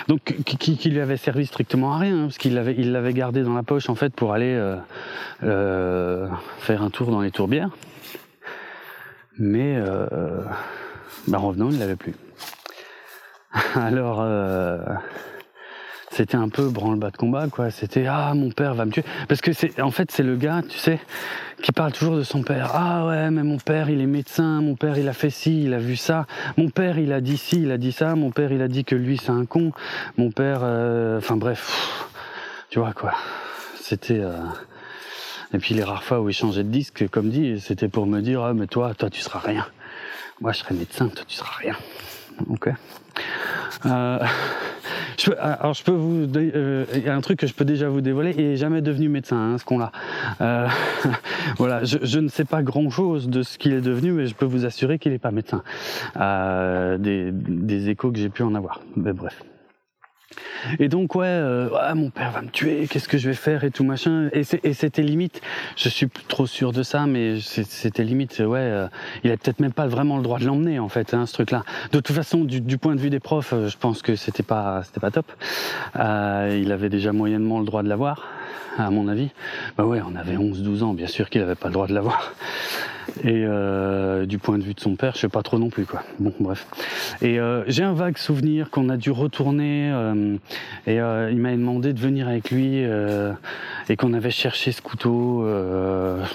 Donc 0.07 0.21
qui, 0.23 0.89
lui 0.89 0.99
avait 0.99 1.17
servi 1.17 1.45
strictement 1.45 1.93
à 1.93 1.99
rien, 1.99 2.17
hein, 2.17 2.23
parce 2.23 2.37
qu'il 2.37 2.53
l'avait 2.53 3.13
gardé 3.13 3.43
dans 3.43 3.53
la 3.53 3.63
poche 3.63 3.89
en 3.89 3.95
fait 3.95 4.13
pour 4.13 4.33
aller 4.33 4.53
euh, 4.53 4.77
euh, 5.43 6.27
faire 6.59 6.81
un 6.81 6.89
tour 6.89 7.11
dans 7.11 7.21
les 7.21 7.31
tourbières. 7.31 7.69
Mais 9.37 9.75
euh, 9.77 10.43
en 11.31 11.39
revenant, 11.39 11.69
il 11.71 11.79
l'avait 11.79 11.95
plus. 11.95 12.15
Alors 13.75 14.25
c'était 16.11 16.35
un 16.35 16.49
peu 16.49 16.67
branle-bas 16.67 17.11
de 17.11 17.17
combat, 17.17 17.47
quoi. 17.47 17.71
C'était 17.71 18.05
ah 18.05 18.33
mon 18.35 18.51
père 18.51 18.75
va 18.75 18.85
me 18.85 18.91
tuer, 18.91 19.03
parce 19.27 19.41
que 19.41 19.53
c'est 19.53 19.81
en 19.81 19.91
fait 19.91 20.11
c'est 20.11 20.23
le 20.23 20.35
gars, 20.35 20.61
tu 20.67 20.77
sais, 20.77 20.99
qui 21.63 21.71
parle 21.71 21.93
toujours 21.93 22.17
de 22.17 22.23
son 22.23 22.43
père. 22.43 22.71
Ah 22.73 23.07
ouais, 23.07 23.31
mais 23.31 23.43
mon 23.43 23.57
père 23.57 23.89
il 23.89 24.01
est 24.01 24.05
médecin, 24.05 24.61
mon 24.61 24.75
père 24.75 24.97
il 24.97 25.07
a 25.07 25.13
fait 25.13 25.29
ci, 25.29 25.63
il 25.63 25.73
a 25.73 25.79
vu 25.79 25.95
ça, 25.95 26.27
mon 26.57 26.69
père 26.69 26.99
il 26.99 27.13
a 27.13 27.21
dit 27.21 27.37
ci, 27.37 27.61
il 27.61 27.71
a 27.71 27.77
dit 27.77 27.93
ça, 27.93 28.15
mon 28.15 28.29
père 28.29 28.51
il 28.51 28.61
a 28.61 28.67
dit 28.67 28.83
que 28.83 28.95
lui 28.95 29.17
c'est 29.17 29.31
un 29.31 29.45
con, 29.45 29.71
mon 30.17 30.31
père, 30.31 30.59
euh, 30.63 31.17
enfin 31.17 31.37
bref, 31.37 32.09
tu 32.69 32.79
vois 32.79 32.93
quoi. 32.93 33.13
C'était 33.79 34.19
euh, 34.19 34.37
et 35.53 35.59
puis 35.59 35.73
les 35.75 35.83
rares 35.83 36.03
fois 36.03 36.19
où 36.19 36.29
il 36.29 36.33
changeait 36.33 36.63
de 36.63 36.69
disque, 36.69 37.07
comme 37.09 37.29
dit, 37.29 37.59
c'était 37.61 37.87
pour 37.87 38.05
me 38.05 38.19
dire 38.19 38.43
ah 38.43 38.53
mais 38.53 38.67
toi, 38.67 38.93
toi 38.93 39.09
tu 39.09 39.21
seras 39.21 39.39
rien. 39.39 39.65
Moi 40.41 40.51
je 40.51 40.59
serai 40.59 40.75
médecin, 40.75 41.07
toi 41.07 41.23
tu 41.25 41.37
seras 41.37 41.55
rien. 41.57 41.75
Ok. 42.49 42.69
Euh, 43.85 44.19
je 45.25 45.31
alors 45.37 45.73
je 45.73 45.83
peux 45.83 45.91
vous, 45.91 46.27
euh, 46.35 46.85
il 46.93 47.03
y 47.03 47.09
a 47.09 47.15
un 47.15 47.21
truc 47.21 47.39
que 47.39 47.47
je 47.47 47.53
peux 47.53 47.65
déjà 47.65 47.89
vous 47.89 48.01
dévoiler. 48.01 48.33
Il 48.37 48.45
est 48.45 48.55
jamais 48.55 48.81
devenu 48.81 49.09
médecin, 49.09 49.37
hein, 49.37 49.57
ce 49.57 49.65
qu'on 49.65 49.81
a. 49.81 49.91
Euh, 50.41 50.67
voilà, 51.57 51.83
je, 51.83 51.97
je, 52.01 52.19
ne 52.19 52.27
sais 52.27 52.45
pas 52.45 52.63
grand 52.63 52.89
chose 52.89 53.29
de 53.29 53.43
ce 53.43 53.57
qu'il 53.57 53.73
est 53.73 53.81
devenu, 53.81 54.11
mais 54.11 54.27
je 54.27 54.35
peux 54.35 54.45
vous 54.45 54.65
assurer 54.65 54.99
qu'il 54.99 55.11
n'est 55.11 55.19
pas 55.19 55.31
médecin. 55.31 55.63
Euh, 56.17 56.97
des, 56.97 57.31
des 57.31 57.89
échos 57.89 58.11
que 58.11 58.19
j'ai 58.19 58.29
pu 58.29 58.43
en 58.43 58.55
avoir. 58.55 58.81
Mais 58.95 59.13
bref. 59.13 59.41
Et 60.79 60.87
donc 60.87 61.15
ouais, 61.15 61.25
euh, 61.27 61.69
mon 61.95 62.09
père 62.09 62.31
va 62.31 62.41
me 62.41 62.49
tuer, 62.49 62.87
qu'est-ce 62.89 63.07
que 63.07 63.17
je 63.17 63.29
vais 63.29 63.35
faire 63.35 63.63
et 63.63 63.71
tout 63.71 63.83
machin. 63.83 64.29
Et 64.33 64.73
c'était 64.73 65.01
limite, 65.01 65.41
je 65.75 65.89
suis 65.89 66.07
trop 66.27 66.47
sûr 66.47 66.71
de 66.71 66.83
ça, 66.83 67.05
mais 67.05 67.39
c'était 67.39 68.03
limite, 68.03 68.39
ouais, 68.39 68.59
euh, 68.59 68.87
il 69.23 69.31
a 69.31 69.37
peut-être 69.37 69.59
même 69.59 69.73
pas 69.73 69.87
vraiment 69.87 70.17
le 70.17 70.23
droit 70.23 70.39
de 70.39 70.45
l'emmener 70.45 70.79
en 70.79 70.89
fait, 70.89 71.13
hein, 71.13 71.25
ce 71.25 71.33
truc-là. 71.33 71.63
De 71.91 71.99
toute 71.99 72.15
façon, 72.15 72.43
du, 72.43 72.61
du, 72.61 72.77
point 72.77 72.95
de 72.95 73.01
vue 73.01 73.09
des 73.09 73.19
profs, 73.19 73.53
euh, 73.53 73.67
je 73.67 73.77
pense 73.77 74.01
que 74.01 74.15
c'était 74.15 74.43
pas, 74.43 74.83
c'était 74.83 74.99
pas 74.99 75.11
top. 75.11 75.31
Euh, 75.97 76.59
il 76.61 76.71
avait 76.71 76.89
déjà 76.89 77.11
moyennement 77.11 77.59
le 77.59 77.65
droit 77.65 77.83
de 77.83 77.89
l'avoir, 77.89 78.27
à 78.77 78.89
mon 78.89 79.07
avis. 79.07 79.29
Bah 79.77 79.85
ouais, 79.85 80.01
on 80.05 80.15
avait 80.15 80.35
11-12 80.35 80.83
ans, 80.83 80.93
bien 80.93 81.07
sûr 81.07 81.29
qu'il 81.29 81.41
avait 81.41 81.55
pas 81.55 81.67
le 81.67 81.73
droit 81.73 81.87
de 81.87 81.93
l'avoir. 81.93 82.33
Et 83.23 83.43
euh, 83.45 84.25
du 84.25 84.37
point 84.37 84.57
de 84.57 84.63
vue 84.63 84.73
de 84.73 84.79
son 84.79 84.95
père, 84.95 85.13
je 85.15 85.19
sais 85.19 85.29
pas 85.29 85.43
trop 85.43 85.59
non 85.59 85.69
plus 85.69 85.85
quoi. 85.85 86.03
Bon, 86.19 86.33
bref. 86.39 86.67
Et 87.21 87.39
euh, 87.39 87.63
j'ai 87.67 87.83
un 87.83 87.93
vague 87.93 88.17
souvenir 88.17 88.69
qu'on 88.69 88.89
a 88.89 88.97
dû 88.97 89.11
retourner 89.11 89.91
euh, 89.91 90.37
et 90.87 90.95
il 90.95 91.37
m'a 91.37 91.51
demandé 91.51 91.93
de 91.93 91.99
venir 91.99 92.27
avec 92.27 92.51
lui 92.51 92.83
et 93.89 93.95
qu'on 93.97 94.13
avait 94.13 94.31
cherché 94.31 94.71
ce 94.71 94.81
couteau 94.81 95.45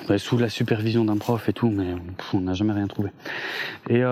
bah, 0.09 0.19
sous 0.19 0.39
la 0.39 0.49
supervision 0.49 1.05
d'un 1.05 1.17
prof 1.17 1.49
et 1.49 1.53
tout, 1.53 1.71
mais 1.71 1.87
on 2.33 2.41
n'a 2.41 2.55
jamais 2.55 2.73
rien 2.73 2.87
trouvé. 2.87 3.11
Et 3.89 4.03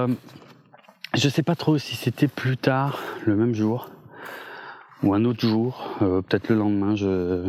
je 1.15 1.29
sais 1.29 1.43
pas 1.43 1.55
trop 1.55 1.79
si 1.79 1.97
c'était 1.97 2.29
plus 2.29 2.57
tard, 2.57 3.01
le 3.27 3.37
même 3.37 3.55
jour 3.55 3.91
ou 5.03 5.13
un 5.13 5.25
autre 5.25 5.47
jour, 5.47 5.97
peut-être 5.99 6.49
le 6.49 6.57
lendemain, 6.57 6.97
je 6.97 7.45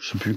je 0.00 0.10
sais 0.10 0.18
plus. 0.18 0.36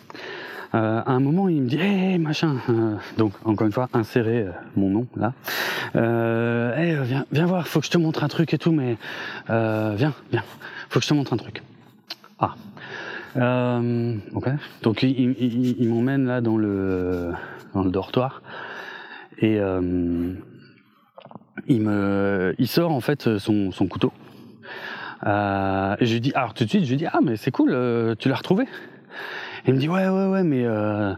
Euh, 0.73 1.01
à 1.05 1.11
un 1.11 1.19
moment, 1.19 1.49
il 1.49 1.63
me 1.63 1.67
dit, 1.67 1.77
hé, 1.77 2.17
machin. 2.17 2.57
Euh, 2.69 2.95
donc, 3.17 3.33
encore 3.43 3.67
une 3.67 3.73
fois, 3.73 3.89
insérer 3.93 4.43
euh, 4.43 4.51
mon 4.75 4.89
nom 4.89 5.07
là. 5.17 5.33
Euh, 5.95 6.75
hey, 6.75 6.97
viens, 7.05 7.25
viens 7.31 7.45
voir, 7.45 7.67
faut 7.67 7.81
que 7.81 7.85
je 7.85 7.91
te 7.91 7.97
montre 7.97 8.23
un 8.23 8.29
truc 8.29 8.53
et 8.53 8.57
tout, 8.57 8.71
mais 8.71 8.97
viens, 9.49 10.13
viens, 10.31 10.43
faut 10.89 10.99
que 10.99 11.03
je 11.03 11.09
te 11.09 11.13
montre 11.13 11.33
un 11.33 11.37
truc. 11.37 11.61
Ah. 12.39 12.55
ok. 14.33 14.49
Donc, 14.83 15.03
il, 15.03 15.89
m'emmène 15.89 16.25
là 16.25 16.41
dans 16.41 16.57
le 16.57 17.33
dans 17.73 17.83
le 17.83 17.91
dortoir 17.91 18.41
et 19.39 19.59
il 21.67 21.81
me, 21.81 22.55
il 22.57 22.67
sort 22.67 22.91
en 22.91 23.01
fait 23.01 23.37
son, 23.37 23.71
son 23.71 23.87
couteau. 23.87 24.13
Euh, 25.25 25.95
et 25.99 26.05
je 26.05 26.13
lui 26.13 26.21
dis, 26.21 26.31
alors 26.33 26.53
tout 26.53 26.63
de 26.63 26.69
suite, 26.69 26.85
je 26.85 26.89
lui 26.89 26.97
dis, 26.97 27.05
ah 27.05 27.19
mais 27.23 27.35
c'est 27.35 27.51
cool, 27.51 28.15
tu 28.17 28.29
l'as 28.29 28.35
retrouvé? 28.35 28.65
Il 29.67 29.73
me 29.73 29.79
dit 29.79 29.87
ouais 29.89 30.07
ouais 30.07 30.27
ouais 30.27 30.43
mais 30.43 30.65
euh, 30.65 31.13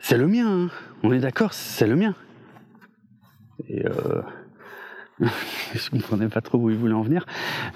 c'est 0.00 0.18
le 0.18 0.26
mien. 0.26 0.46
Hein. 0.46 0.70
On 1.02 1.12
est 1.12 1.20
d'accord, 1.20 1.52
c'est 1.52 1.86
le 1.86 1.96
mien. 1.96 2.14
Et 3.68 3.84
euh, 3.86 4.22
je 5.74 5.90
comprenais 5.90 6.28
pas 6.28 6.40
trop 6.40 6.58
où 6.58 6.70
il 6.70 6.76
voulait 6.76 6.94
en 6.94 7.02
venir. 7.02 7.26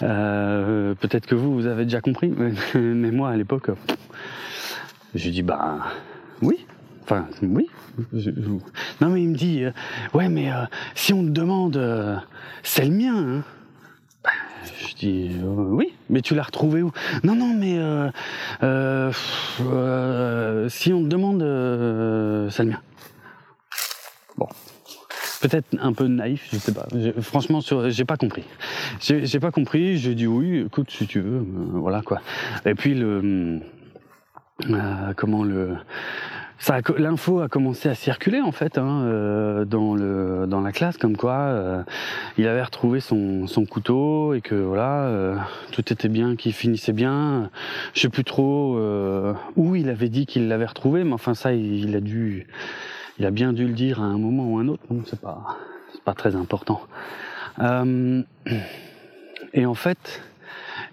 Euh, 0.02 0.95
Peut-être 0.95 1.26
que 1.26 1.35
vous 1.35 1.52
vous 1.54 1.66
avez 1.66 1.85
déjà 1.85 2.00
compris, 2.00 2.33
mais, 2.37 3.11
moi 3.11 3.31
à 3.31 3.37
l'époque, 3.37 3.71
je 5.14 5.31
dis 5.31 5.42
bah 5.42 5.78
oui. 6.40 6.66
Enfin 7.04 7.26
oui. 7.42 7.69
non 9.00 9.09
mais 9.11 9.23
il 9.23 9.31
me 9.31 9.35
dit 9.35 9.64
euh, 9.64 9.73
ouais 10.14 10.28
mais 10.28 10.52
euh, 10.52 10.64
si 10.95 11.12
on 11.12 11.25
te 11.25 11.31
demande, 11.31 11.76
euh, 11.76 12.16
c'est 12.62 12.85
le 12.85 12.92
mien. 12.92 13.16
Hein. 13.16 13.42
Je 14.89 14.95
dis 14.95 15.31
euh, 15.43 15.47
oui, 15.47 15.93
mais 16.11 16.23
tu 16.23 16.35
l'as 16.35 16.43
retrouvé 16.43 16.83
où? 16.83 16.91
Non, 17.23 17.35
non, 17.35 17.55
mais 17.55 17.79
euh, 17.79 18.11
euh, 18.62 19.12
euh, 19.61 20.69
si 20.69 20.93
on 20.93 21.03
te 21.03 21.09
demande, 21.09 21.41
c'est 22.51 22.65
le 22.65 22.71
mien. 22.71 22.81
peut-être 25.41 25.77
un 25.81 25.93
peu 25.93 26.07
naïf, 26.07 26.49
je 26.53 26.57
sais 26.57 26.73
pas. 26.73 26.87
franchement, 27.21 27.61
j'ai 27.89 28.05
pas 28.05 28.17
compris. 28.17 28.45
J'ai 29.01 29.41
pas 29.41 29.51
compris. 29.51 29.99
J'ai 29.99 30.15
dit 30.15 30.27
oui, 30.27 30.65
écoute, 30.67 30.91
si 30.91 31.07
tu 31.07 31.21
veux, 31.21 31.45
voilà 31.73 32.03
quoi. 32.03 32.21
Et 32.65 32.75
puis 32.75 32.95
le, 32.95 33.61
comment 35.17 35.45
le 35.45 35.77
l'info 36.97 37.40
a 37.40 37.49
commencé 37.49 37.88
à 37.88 37.95
circuler 37.95 38.40
en 38.40 38.52
fait 38.52 38.78
hein, 38.78 39.02
euh, 39.02 39.64
dans 39.64 39.95
le 39.95 40.47
dans 40.47 40.61
la 40.61 40.73
classe 40.73 40.97
comme 40.97 41.16
quoi 41.16 41.35
euh, 41.35 41.83
il 42.38 42.47
avait 42.47 42.62
retrouvé 42.62 43.00
son, 43.00 43.47
son 43.47 43.64
couteau 43.64 44.35
et 44.35 44.40
que 44.40 44.54
voilà 44.54 45.04
euh, 45.07 45.37
tout 45.73 45.92
était 45.92 46.09
bien, 46.09 46.37
qu'il 46.37 46.52
finissait 46.52 46.92
bien. 46.92 47.50
Je 47.95 48.00
sais 48.00 48.09
plus 48.09 48.25
trop 48.25 48.78
où 49.57 49.75
il 49.75 49.88
avait 49.88 50.09
dit 50.09 50.26
qu'il 50.26 50.49
l'avait 50.49 50.66
retrouvé, 50.66 51.04
mais 51.04 51.12
enfin 51.12 51.35
ça 51.35 51.52
il, 51.52 51.95
a 51.97 52.00
dû 52.00 52.47
il 53.19 53.26
a 53.26 53.31
bien 53.31 53.52
dû 53.52 53.66
le 53.66 53.75
dire 53.75 54.00
à 54.00 54.04
un 54.04 54.19
moment 54.19 54.45
ou 54.45 54.59
un 54.59 54.69
autre. 54.69 54.83
Bon, 54.88 55.02
c'est 55.07 55.21
pas 55.21 55.59
c'est 55.92 56.02
pas 56.02 56.14
très 56.14 56.37
important. 56.37 56.81
et 59.54 59.66
en 59.66 59.75
fait 59.75 60.23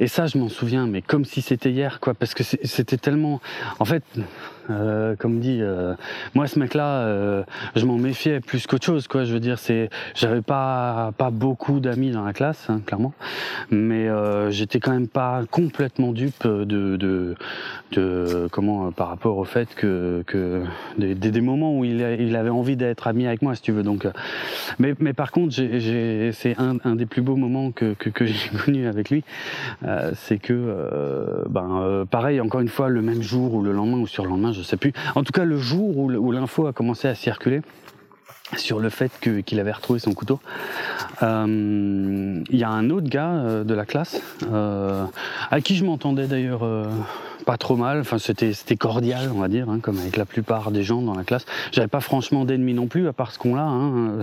et 0.02 0.08
ça, 0.08 0.28
je 0.28 0.38
m'en 0.38 0.48
souviens, 0.48 0.88
mais 0.88 1.02
comme 1.02 1.26
si 1.26 1.42
c'était 1.42 1.72
hier, 1.72 2.00
quoi, 2.00 2.14
parce 2.14 2.34
que 2.34 2.44
c'était 2.44 2.98
tellement. 2.98 3.42
En 3.80 3.86
fait, 3.86 4.04
euh, 4.70 5.16
comme 5.16 5.40
dit, 5.40 5.60
euh, 5.62 5.94
moi 6.36 6.48
ce 6.48 6.60
mec-là, 6.60 7.02
euh, 7.02 7.44
je 7.76 7.86
m'en 7.86 7.98
méfiais 7.98 8.40
plus 8.40 8.68
qu'autre 8.68 8.86
chose, 8.86 9.08
quoi. 9.08 9.24
Je 9.24 9.34
veux 9.34 9.40
dire, 9.40 9.60
c'est, 9.60 9.90
j'avais 10.16 10.42
pas 10.42 11.12
pas 11.18 11.32
beaucoup 11.32 11.80
d'amis 11.80 12.12
dans 12.12 12.24
la 12.24 12.34
classe, 12.34 12.70
hein, 12.70 12.82
clairement, 12.86 13.14
mais 13.72 14.08
euh, 14.08 14.52
j'étais 14.52 14.80
quand 14.80 14.92
même 14.92 15.08
pas 15.08 15.44
complètement 15.50 16.12
dupe 16.12 16.46
de 16.46 16.98
de, 16.98 17.36
de 17.92 18.48
comment 18.52 18.92
par 18.92 19.10
rapport 19.10 19.38
au 19.38 19.46
fait 19.46 19.74
que 19.76 20.24
que 20.28 20.64
des, 20.98 21.16
des 21.16 21.42
moments 21.42 21.78
où 21.78 21.86
il, 21.86 22.02
il 22.20 22.36
avait 22.36 22.50
envie 22.50 22.76
d'être 22.76 23.08
ami 23.08 23.26
avec 23.28 23.42
moi, 23.42 23.56
si 23.56 23.62
tu 23.62 23.72
veux. 23.72 23.84
Donc, 23.84 24.08
mais 24.78 24.94
mais 25.00 25.14
par 25.14 25.32
contre, 25.32 25.54
j'ai, 25.54 26.32
c'est 26.34 26.60
un, 26.60 26.78
un 26.84 26.96
des 26.96 27.06
plus 27.06 27.22
beaux 27.22 27.36
moments 27.36 27.72
que 27.72 27.94
que, 27.94 28.10
que 28.10 28.26
j'ai 28.26 28.50
connu 28.66 28.88
avec 28.88 29.10
lui, 29.10 29.24
c'est 30.14 30.38
que 30.38 31.46
ben 31.50 32.06
pareil, 32.10 32.40
encore 32.42 32.62
une 32.62 32.68
fois, 32.68 32.90
le 32.90 33.02
même 33.02 33.22
jour 33.22 33.54
ou 33.54 33.62
le 33.62 33.72
lendemain 33.72 33.98
ou 33.98 34.08
sur 34.08 34.24
le 34.24 34.30
lendemain 34.30 34.54
je 34.60 34.64
sais 34.64 34.78
plus. 34.78 34.94
En 35.16 35.24
tout 35.24 35.32
cas, 35.32 35.46
le 35.46 35.58
jour 35.58 35.98
où, 35.98 36.32
l'info 36.32 36.68
a 36.68 36.74
commencé 36.74 37.08
à 37.08 37.16
circuler 37.16 37.62
sur 38.58 38.80
le 38.80 38.90
fait 38.90 39.12
qu'il 39.22 39.60
avait 39.60 39.72
retrouvé 39.72 40.00
son 40.00 40.14
couteau. 40.14 40.40
Euh, 41.22 42.44
il 42.50 42.58
y 42.58 42.64
a 42.64 42.70
un 42.70 42.90
autre 42.90 43.08
gars 43.08 43.32
euh, 43.32 43.64
de 43.64 43.74
la 43.74 43.86
classe, 43.86 44.22
euh, 44.52 45.06
à 45.52 45.62
qui 45.62 45.76
je 45.76 45.86
m'entendais 45.86 46.28
d'ailleurs 46.28 46.68
pas 47.46 47.58
trop 47.58 47.76
mal. 47.76 48.00
Enfin, 48.00 48.18
c'était 48.18 48.76
cordial, 48.76 49.30
on 49.34 49.40
va 49.40 49.48
dire, 49.48 49.70
hein, 49.70 49.80
comme 49.82 50.00
avec 50.00 50.18
la 50.18 50.26
plupart 50.26 50.72
des 50.72 50.84
gens 50.84 51.02
dans 51.02 51.16
la 51.16 51.24
classe. 51.24 51.46
J'avais 51.72 51.88
pas 51.88 52.00
franchement 52.00 52.46
d'ennemis 52.46 52.74
non 52.74 52.88
plus, 52.88 53.08
à 53.08 53.14
part 53.14 53.32
ce 53.32 53.40
qu'on 53.40 53.56
a, 53.56 53.62
hein, 53.62 54.20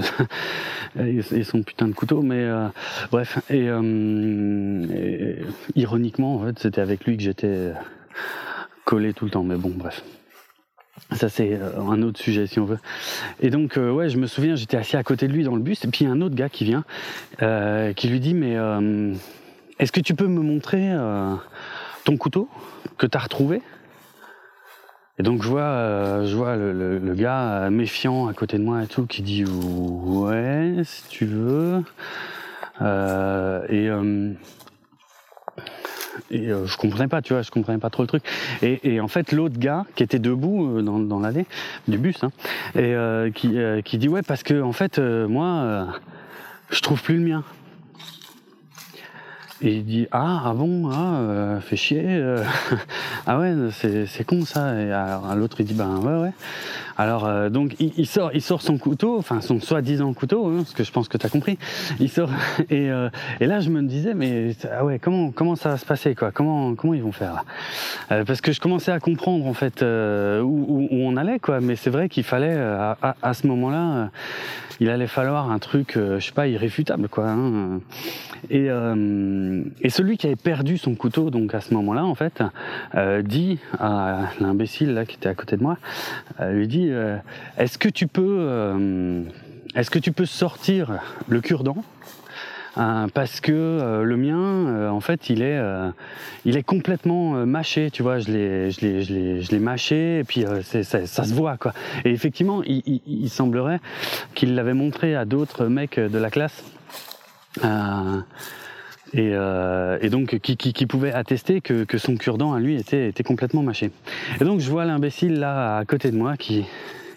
et, 0.98 1.44
son 1.44 1.62
putain 1.62 1.88
de 1.88 1.94
couteau. 1.94 2.22
Mais 2.22 2.48
bref, 3.10 3.38
et, 3.50 3.66
et, 3.66 5.38
ironiquement, 5.76 6.36
en 6.36 6.46
fait, 6.46 6.58
c'était 6.58 6.80
avec 6.80 7.04
lui 7.04 7.16
que 7.16 7.22
j'étais 7.22 7.72
collé 8.84 9.12
tout 9.12 9.24
le 9.24 9.30
temps. 9.30 9.44
Mais 9.44 9.56
bon, 9.56 9.72
bref. 9.74 10.02
Ça 11.12 11.28
c'est 11.28 11.52
euh, 11.52 11.80
un 11.80 12.02
autre 12.02 12.18
sujet 12.18 12.46
si 12.46 12.58
on 12.58 12.64
veut. 12.64 12.78
Et 13.40 13.50
donc 13.50 13.76
euh, 13.76 13.90
ouais, 13.90 14.08
je 14.08 14.18
me 14.18 14.26
souviens, 14.26 14.56
j'étais 14.56 14.76
assis 14.76 14.96
à 14.96 15.02
côté 15.02 15.28
de 15.28 15.32
lui 15.32 15.44
dans 15.44 15.54
le 15.54 15.62
bus, 15.62 15.84
et 15.84 15.88
puis 15.88 16.04
il 16.04 16.08
y 16.08 16.10
a 16.10 16.12
un 16.12 16.20
autre 16.20 16.34
gars 16.34 16.48
qui 16.48 16.64
vient, 16.64 16.84
euh, 17.42 17.92
qui 17.92 18.08
lui 18.08 18.20
dit 18.20 18.34
mais 18.34 18.56
est-ce 19.78 19.92
que 19.92 20.00
tu 20.00 20.14
peux 20.14 20.26
me 20.26 20.40
montrer 20.40 20.90
ton 22.04 22.16
couteau 22.16 22.48
que 22.98 23.06
tu 23.06 23.16
as 23.16 23.20
retrouvé? 23.20 23.62
Et 25.18 25.22
donc 25.22 25.42
je 25.42 25.48
vois, 25.48 26.24
je 26.26 26.36
vois 26.36 26.56
le, 26.56 26.98
le, 26.98 27.14
gars 27.14 27.70
méfiant 27.70 28.26
à 28.28 28.34
côté 28.34 28.58
de 28.58 28.62
moi 28.62 28.82
et 28.82 28.86
tout 28.86 29.06
qui 29.06 29.22
dit 29.22 29.44
ouais 29.46 30.74
si 30.84 31.04
tu 31.08 31.26
veux. 31.26 31.82
et 32.80 33.90
et 36.30 36.48
euh, 36.48 36.66
je 36.66 36.76
comprenais 36.76 37.08
pas, 37.08 37.22
tu 37.22 37.32
vois, 37.32 37.42
je 37.42 37.50
comprenais 37.50 37.78
pas 37.78 37.90
trop 37.90 38.02
le 38.02 38.08
truc. 38.08 38.22
Et, 38.62 39.00
en 39.00 39.08
fait, 39.08 39.32
l'autre 39.32 39.58
gars 39.58 39.84
qui 39.94 40.02
était 40.02 40.18
debout 40.18 40.78
euh, 40.78 40.82
dans, 40.82 41.20
l'allée 41.20 41.46
du 41.88 41.98
bus, 41.98 42.22
hein, 42.22 42.30
et 42.74 42.94
euh, 42.94 43.30
qui, 43.30 43.56
qui 43.84 43.98
dit 43.98 44.08
ouais 44.08 44.22
parce 44.22 44.42
que 44.42 44.60
en 44.60 44.72
fait 44.72 44.98
moi 44.98 45.88
je 46.70 46.80
trouve 46.80 47.02
plus 47.02 47.16
le 47.16 47.28
mien. 47.28 47.44
Et 49.62 49.76
il 49.76 49.84
dit 49.84 50.06
ah 50.12 50.42
ah 50.44 50.52
bon 50.54 50.90
ah 50.90 51.60
fait 51.62 51.76
chier 51.76 52.22
ah 53.26 53.38
ouais 53.38 53.54
c'est 53.72 54.24
con 54.24 54.44
ça 54.44 54.78
et 54.78 54.92
alors 54.92 55.34
l'autre 55.34 55.56
il 55.60 55.66
dit 55.66 55.74
ben 55.74 55.96
ouais 55.98 56.20
ouais 56.20 56.32
alors 56.96 57.26
euh, 57.26 57.50
donc 57.50 57.76
il, 57.78 58.06
sort, 58.06 58.30
il 58.34 58.42
sort 58.42 58.62
son 58.62 58.78
couteau, 58.78 59.18
enfin 59.18 59.40
son 59.40 59.60
soi-disant 59.60 60.12
couteau, 60.14 60.46
hein, 60.46 60.64
ce 60.66 60.74
que 60.74 60.84
je 60.84 60.90
pense 60.90 61.08
que 61.08 61.18
tu 61.18 61.26
as 61.26 61.28
compris. 61.28 61.58
Il 62.00 62.10
sort 62.10 62.30
et, 62.70 62.90
euh, 62.90 63.08
et 63.40 63.46
là 63.46 63.60
je 63.60 63.70
me 63.70 63.82
disais 63.82 64.14
mais 64.14 64.56
ah 64.72 64.84
ouais 64.84 64.98
comment 64.98 65.30
comment 65.30 65.56
ça 65.56 65.70
va 65.70 65.76
se 65.76 65.86
passer 65.86 66.14
quoi? 66.14 66.32
Comment 66.32 66.74
comment 66.74 66.94
ils 66.94 67.02
vont 67.02 67.12
faire 67.12 67.44
euh, 68.12 68.24
Parce 68.24 68.40
que 68.40 68.52
je 68.52 68.60
commençais 68.60 68.92
à 68.92 69.00
comprendre 69.00 69.46
en 69.46 69.54
fait 69.54 69.82
où, 69.82 69.86
où, 70.46 70.88
on 70.90 71.16
allait 71.16 71.38
quoi, 71.38 71.60
mais 71.60 71.76
c'est 71.76 71.90
vrai 71.90 72.08
qu'il 72.08 72.24
fallait 72.24 72.56
à, 72.56 73.16
à, 73.22 73.34
ce 73.34 73.46
moment-là 73.46 74.10
il 74.80 74.90
allait 74.90 75.06
falloir 75.06 75.50
un 75.50 75.58
truc, 75.58 75.92
je 75.94 76.18
sais 76.20 76.32
pas, 76.32 76.48
irréfutable, 76.48 77.08
quoi. 77.08 77.28
Hein. 77.28 77.80
Et, 78.50 78.70
euh, 78.70 79.62
et, 79.80 79.90
celui 79.90 80.16
qui 80.16 80.26
avait 80.26 80.36
perdu 80.36 80.78
son 80.78 80.94
couteau, 80.94 81.30
donc 81.30 81.54
à 81.54 81.60
ce 81.60 81.74
moment-là, 81.74 82.04
en 82.04 82.14
fait, 82.14 82.42
euh, 82.94 83.22
dit 83.22 83.58
à 83.78 84.30
l'imbécile 84.40 84.94
là 84.94 85.04
qui 85.04 85.16
était 85.16 85.28
à 85.28 85.34
côté 85.34 85.56
de 85.56 85.62
moi, 85.62 85.78
euh, 86.40 86.52
lui 86.52 86.68
dit 86.68 86.85
euh, 86.90 87.16
Est-ce 87.58 87.78
que 87.78 87.88
tu 87.88 88.06
peux, 88.06 88.38
euh, 88.40 89.22
est-ce 89.74 89.90
que 89.90 89.98
tu 89.98 90.12
peux 90.12 90.26
sortir 90.26 91.00
le 91.28 91.40
cure-dent 91.40 91.82
parce 93.14 93.40
que 93.40 94.02
le 94.04 94.16
mien, 94.18 94.90
en 94.90 95.00
fait, 95.00 95.30
il 95.30 95.40
est, 95.40 96.62
complètement 96.66 97.46
mâché, 97.46 97.90
tu 97.90 98.02
vois. 98.02 98.18
Je 98.18 99.50
l'ai, 99.50 99.58
mâché, 99.58 100.18
et 100.18 100.24
puis 100.24 100.44
ça, 100.82 101.06
se 101.06 101.32
voit. 101.32 101.56
Et 102.04 102.10
effectivement, 102.10 102.62
il, 102.66 103.30
semblerait 103.30 103.80
qu'il 104.34 104.54
l'avait 104.54 104.74
montré 104.74 105.16
à 105.16 105.24
d'autres 105.24 105.64
mecs 105.68 105.98
de 105.98 106.18
la 106.18 106.28
classe 106.28 106.62
euh, 107.64 108.20
et, 109.12 109.30
euh, 109.32 109.98
et, 110.00 110.10
donc 110.10 110.38
qui, 110.40 110.56
qui, 110.56 110.72
qui, 110.72 110.86
pouvait 110.86 111.12
attester 111.12 111.60
que, 111.60 111.84
que 111.84 111.98
son 111.98 112.16
cure-dent 112.16 112.52
à 112.52 112.60
lui 112.60 112.76
était, 112.76 113.08
était 113.08 113.22
complètement 113.22 113.62
mâché. 113.62 113.90
Et 114.40 114.44
donc 114.44 114.60
je 114.60 114.70
vois 114.70 114.84
l'imbécile 114.84 115.38
là 115.38 115.78
à 115.78 115.84
côté 115.84 116.10
de 116.10 116.16
moi 116.16 116.36
qui, 116.36 116.64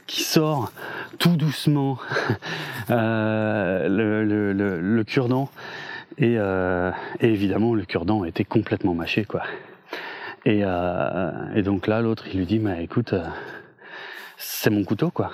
qui 0.06 0.22
sort 0.22 0.72
tout 1.18 1.36
doucement 1.36 1.98
euh, 2.90 3.88
le, 3.88 4.24
le, 4.24 4.80
le, 4.80 5.04
cure-dent 5.04 5.50
et, 6.18 6.36
euh, 6.38 6.92
et, 7.20 7.28
évidemment 7.28 7.74
le 7.74 7.86
cure-dent 7.86 8.24
était 8.24 8.46
complètement 8.46 8.94
mâché 8.94 9.26
quoi. 9.26 9.44
Et, 10.46 10.62
euh, 10.64 11.32
et 11.56 11.64
donc 11.64 11.88
là 11.88 12.02
l'autre 12.02 12.26
il 12.32 12.40
lui 12.40 12.46
dit 12.46 12.60
mais 12.60 12.84
écoute 12.84 13.14
euh, 13.14 13.26
c'est 14.38 14.70
mon 14.70 14.84
couteau 14.84 15.10
quoi, 15.12 15.32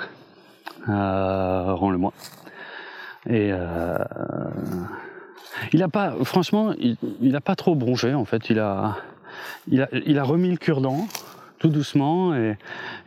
rends-le-moi. 0.87 2.13
Et 3.27 3.49
euh, 3.51 3.97
il 5.73 5.83
a 5.83 5.87
pas, 5.87 6.13
franchement, 6.23 6.73
il, 6.79 6.97
il 7.21 7.35
a 7.35 7.41
pas 7.41 7.55
trop 7.55 7.75
bronché 7.75 8.13
en 8.13 8.25
fait. 8.25 8.49
Il 8.49 8.59
a, 8.59 8.97
il 9.67 9.81
a, 9.81 9.89
il 9.91 10.19
a 10.19 10.23
remis 10.23 10.49
le 10.49 10.57
cure-dent 10.57 11.07
tout 11.65 11.71
doucement 11.71 12.35
et 12.35 12.57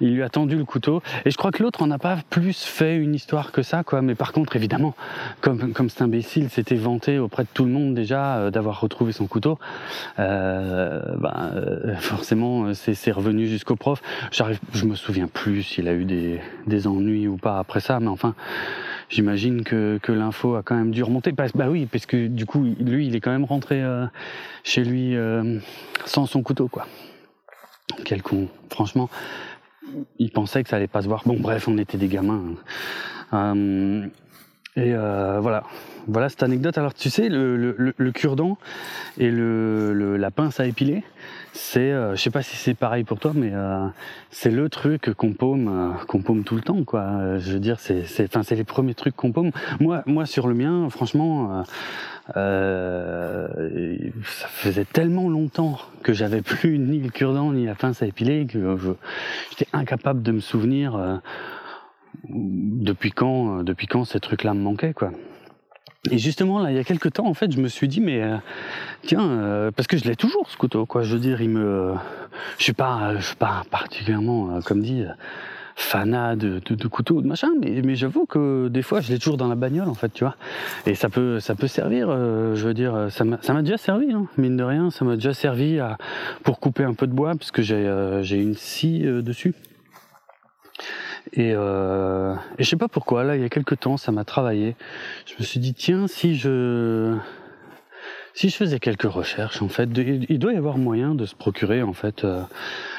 il 0.00 0.14
lui 0.14 0.22
a 0.22 0.28
tendu 0.28 0.56
le 0.56 0.64
couteau. 0.64 1.00
Et 1.24 1.30
je 1.30 1.36
crois 1.36 1.52
que 1.52 1.62
l'autre 1.62 1.82
en 1.82 1.90
a 1.92 1.98
pas 1.98 2.18
plus 2.28 2.64
fait 2.64 2.96
une 2.96 3.14
histoire 3.14 3.52
que 3.52 3.62
ça, 3.62 3.84
quoi. 3.84 4.02
Mais 4.02 4.16
par 4.16 4.32
contre, 4.32 4.56
évidemment, 4.56 4.94
comme, 5.40 5.88
cet 5.88 6.02
imbécile 6.02 6.50
s'était 6.50 6.74
vanté 6.74 7.18
auprès 7.18 7.44
de 7.44 7.48
tout 7.54 7.64
le 7.64 7.70
monde 7.70 7.94
déjà 7.94 8.38
euh, 8.38 8.50
d'avoir 8.50 8.80
retrouvé 8.80 9.12
son 9.12 9.28
couteau, 9.28 9.58
euh, 10.18 11.00
ben, 11.18 11.52
euh, 11.54 11.94
forcément, 11.96 12.74
c'est 12.74 13.12
revenu 13.12 13.46
jusqu'au 13.46 13.76
prof. 13.76 14.02
Je 14.32 14.84
me 14.84 14.96
souviens 14.96 15.28
plus 15.28 15.62
s'il 15.62 15.86
a 15.86 15.94
eu 15.94 16.04
des, 16.04 16.86
ennuis 16.86 17.28
ou 17.28 17.36
pas 17.36 17.58
après 17.58 17.80
ça, 17.80 18.00
mais 18.00 18.08
enfin, 18.08 18.34
j'imagine 19.08 19.62
que, 19.62 20.00
l'info 20.08 20.56
a 20.56 20.62
quand 20.64 20.74
même 20.74 20.90
dû 20.90 21.04
remonter. 21.04 21.30
Bah, 21.30 21.46
bah, 21.54 21.68
oui, 21.70 21.86
parce 21.86 22.06
que 22.06 22.26
du 22.26 22.44
coup, 22.44 22.64
lui, 22.80 23.06
il 23.06 23.14
est 23.14 23.20
quand 23.20 23.30
même 23.30 23.44
rentré 23.44 23.84
chez 24.64 24.82
lui 24.82 25.14
sans 26.06 26.26
son 26.26 26.42
couteau, 26.42 26.66
quoi. 26.66 26.86
Quel 28.04 28.22
con. 28.22 28.48
Franchement, 28.70 29.08
il 30.18 30.30
pensait 30.30 30.62
que 30.62 30.68
ça 30.68 30.76
allait 30.76 30.86
pas 30.86 31.02
se 31.02 31.08
voir. 31.08 31.22
Bon, 31.26 31.38
bref, 31.38 31.68
on 31.68 31.78
était 31.78 31.98
des 31.98 32.08
gamins. 32.08 32.54
Euh, 33.32 34.06
et 34.78 34.94
voilà, 34.94 35.64
voilà 36.06 36.28
cette 36.28 36.42
anecdote. 36.42 36.78
Alors 36.78 36.94
tu 36.94 37.10
sais, 37.10 37.28
le, 37.28 37.56
le, 37.56 37.94
le 37.96 38.12
cure-dent 38.12 38.58
et 39.18 39.30
le, 39.30 40.16
la 40.16 40.30
pince 40.30 40.60
à 40.60 40.66
épiler, 40.66 41.02
c'est, 41.52 41.92
euh, 41.92 42.14
je 42.14 42.22
sais 42.22 42.30
pas 42.30 42.42
si 42.42 42.56
c'est 42.56 42.74
pareil 42.74 43.04
pour 43.04 43.18
toi, 43.18 43.32
mais 43.34 43.50
euh, 43.52 43.86
c'est 44.30 44.50
le 44.50 44.68
truc 44.68 45.12
qu'on 45.14 45.32
paume, 45.32 45.68
euh, 45.68 46.04
qu'on 46.06 46.22
paume 46.22 46.44
tout 46.44 46.54
le 46.54 46.60
temps, 46.60 46.84
quoi. 46.84 47.38
je 47.38 47.52
veux 47.52 47.58
dire, 47.58 47.80
c'est, 47.80 48.04
enfin, 48.24 48.42
c'est 48.42 48.54
les 48.54 48.64
premiers 48.64 48.94
trucs 48.94 49.16
qu'on 49.16 49.32
paume. 49.32 49.50
Moi, 49.80 50.02
moi, 50.06 50.24
sur 50.24 50.46
le 50.46 50.54
mien, 50.54 50.88
franchement, 50.90 51.64
ça 52.34 53.48
faisait 54.48 54.84
tellement 54.84 55.28
longtemps 55.28 55.78
que 56.02 56.12
j'avais 56.12 56.42
plus 56.42 56.78
ni 56.78 57.00
le 57.00 57.10
cure-dent 57.10 57.52
ni 57.52 57.66
la 57.66 57.74
pince 57.74 58.02
à 58.02 58.06
épiler 58.06 58.46
que 58.46 58.76
j'étais 59.50 59.66
incapable 59.72 60.22
de 60.22 60.32
me 60.32 60.40
souvenir 60.40 61.20
depuis 62.28 63.12
quand, 63.12 63.62
depuis 63.62 63.86
quand 63.86 64.04
ces 64.04 64.20
trucs-là 64.20 64.54
me 64.54 64.60
manquaient, 64.60 64.92
quoi? 64.92 65.10
Et 66.10 66.18
justement, 66.18 66.60
là, 66.60 66.70
il 66.70 66.76
y 66.76 66.80
a 66.80 66.84
quelques 66.84 67.12
temps, 67.14 67.26
en 67.26 67.34
fait, 67.34 67.50
je 67.50 67.60
me 67.60 67.68
suis 67.68 67.88
dit, 67.88 68.00
mais 68.00 68.22
tiens, 69.02 69.70
parce 69.74 69.88
que 69.88 69.96
je 69.96 70.04
l'ai 70.04 70.16
toujours 70.16 70.48
ce 70.48 70.56
couteau, 70.56 70.86
quoi. 70.86 71.02
Je 71.02 71.12
veux 71.14 71.20
dire, 71.20 71.38
je 71.38 72.62
suis 72.62 72.72
pas, 72.72 73.16
je 73.18 73.26
suis 73.26 73.36
pas 73.36 73.64
particulièrement, 73.70 74.60
comme 74.62 74.80
dit, 74.80 75.04
fanat 75.78 76.34
de, 76.34 76.60
de, 76.64 76.74
de 76.74 76.88
couteaux, 76.88 77.22
de 77.22 77.26
machin, 77.26 77.50
mais, 77.60 77.80
mais 77.84 77.94
j'avoue 77.94 78.26
que 78.26 78.68
des 78.68 78.82
fois, 78.82 79.00
je 79.00 79.12
l'ai 79.12 79.18
toujours 79.18 79.36
dans 79.36 79.46
la 79.46 79.54
bagnole, 79.54 79.88
en 79.88 79.94
fait, 79.94 80.12
tu 80.12 80.24
vois. 80.24 80.34
Et 80.86 80.94
ça 80.94 81.08
peut, 81.08 81.38
ça 81.40 81.54
peut 81.54 81.68
servir, 81.68 82.08
euh, 82.10 82.56
je 82.56 82.66
veux 82.66 82.74
dire, 82.74 83.06
ça 83.10 83.24
m'a 83.24 83.62
déjà 83.62 83.76
servi, 83.78 84.12
hein, 84.12 84.26
mine 84.36 84.56
de 84.56 84.64
rien, 84.64 84.90
ça 84.90 85.04
m'a 85.04 85.14
déjà 85.14 85.32
servi 85.32 85.78
à, 85.78 85.96
pour 86.42 86.58
couper 86.58 86.82
un 86.82 86.94
peu 86.94 87.06
de 87.06 87.12
bois, 87.12 87.32
parce 87.36 87.52
que 87.52 87.62
j'ai 87.62 87.76
euh, 87.76 88.22
j'ai 88.22 88.42
une 88.42 88.54
scie 88.54 89.06
euh, 89.06 89.22
dessus. 89.22 89.54
Et, 91.32 91.52
euh, 91.54 92.34
et 92.58 92.64
je 92.64 92.68
sais 92.68 92.76
pas 92.76 92.88
pourquoi, 92.88 93.24
là, 93.24 93.36
il 93.36 93.42
y 93.42 93.44
a 93.44 93.48
quelques 93.48 93.80
temps, 93.80 93.96
ça 93.96 94.12
m'a 94.12 94.24
travaillé. 94.24 94.76
Je 95.26 95.34
me 95.38 95.44
suis 95.44 95.60
dit, 95.60 95.74
tiens, 95.74 96.06
si 96.06 96.36
je, 96.36 97.16
si 98.34 98.48
je 98.48 98.56
faisais 98.56 98.78
quelques 98.78 99.10
recherches, 99.10 99.62
en 99.62 99.68
fait, 99.68 99.88
il 99.96 100.38
doit 100.38 100.52
y 100.52 100.56
avoir 100.56 100.78
moyen 100.78 101.14
de 101.14 101.26
se 101.26 101.34
procurer, 101.34 101.82
en 101.82 101.92
fait, 101.92 102.26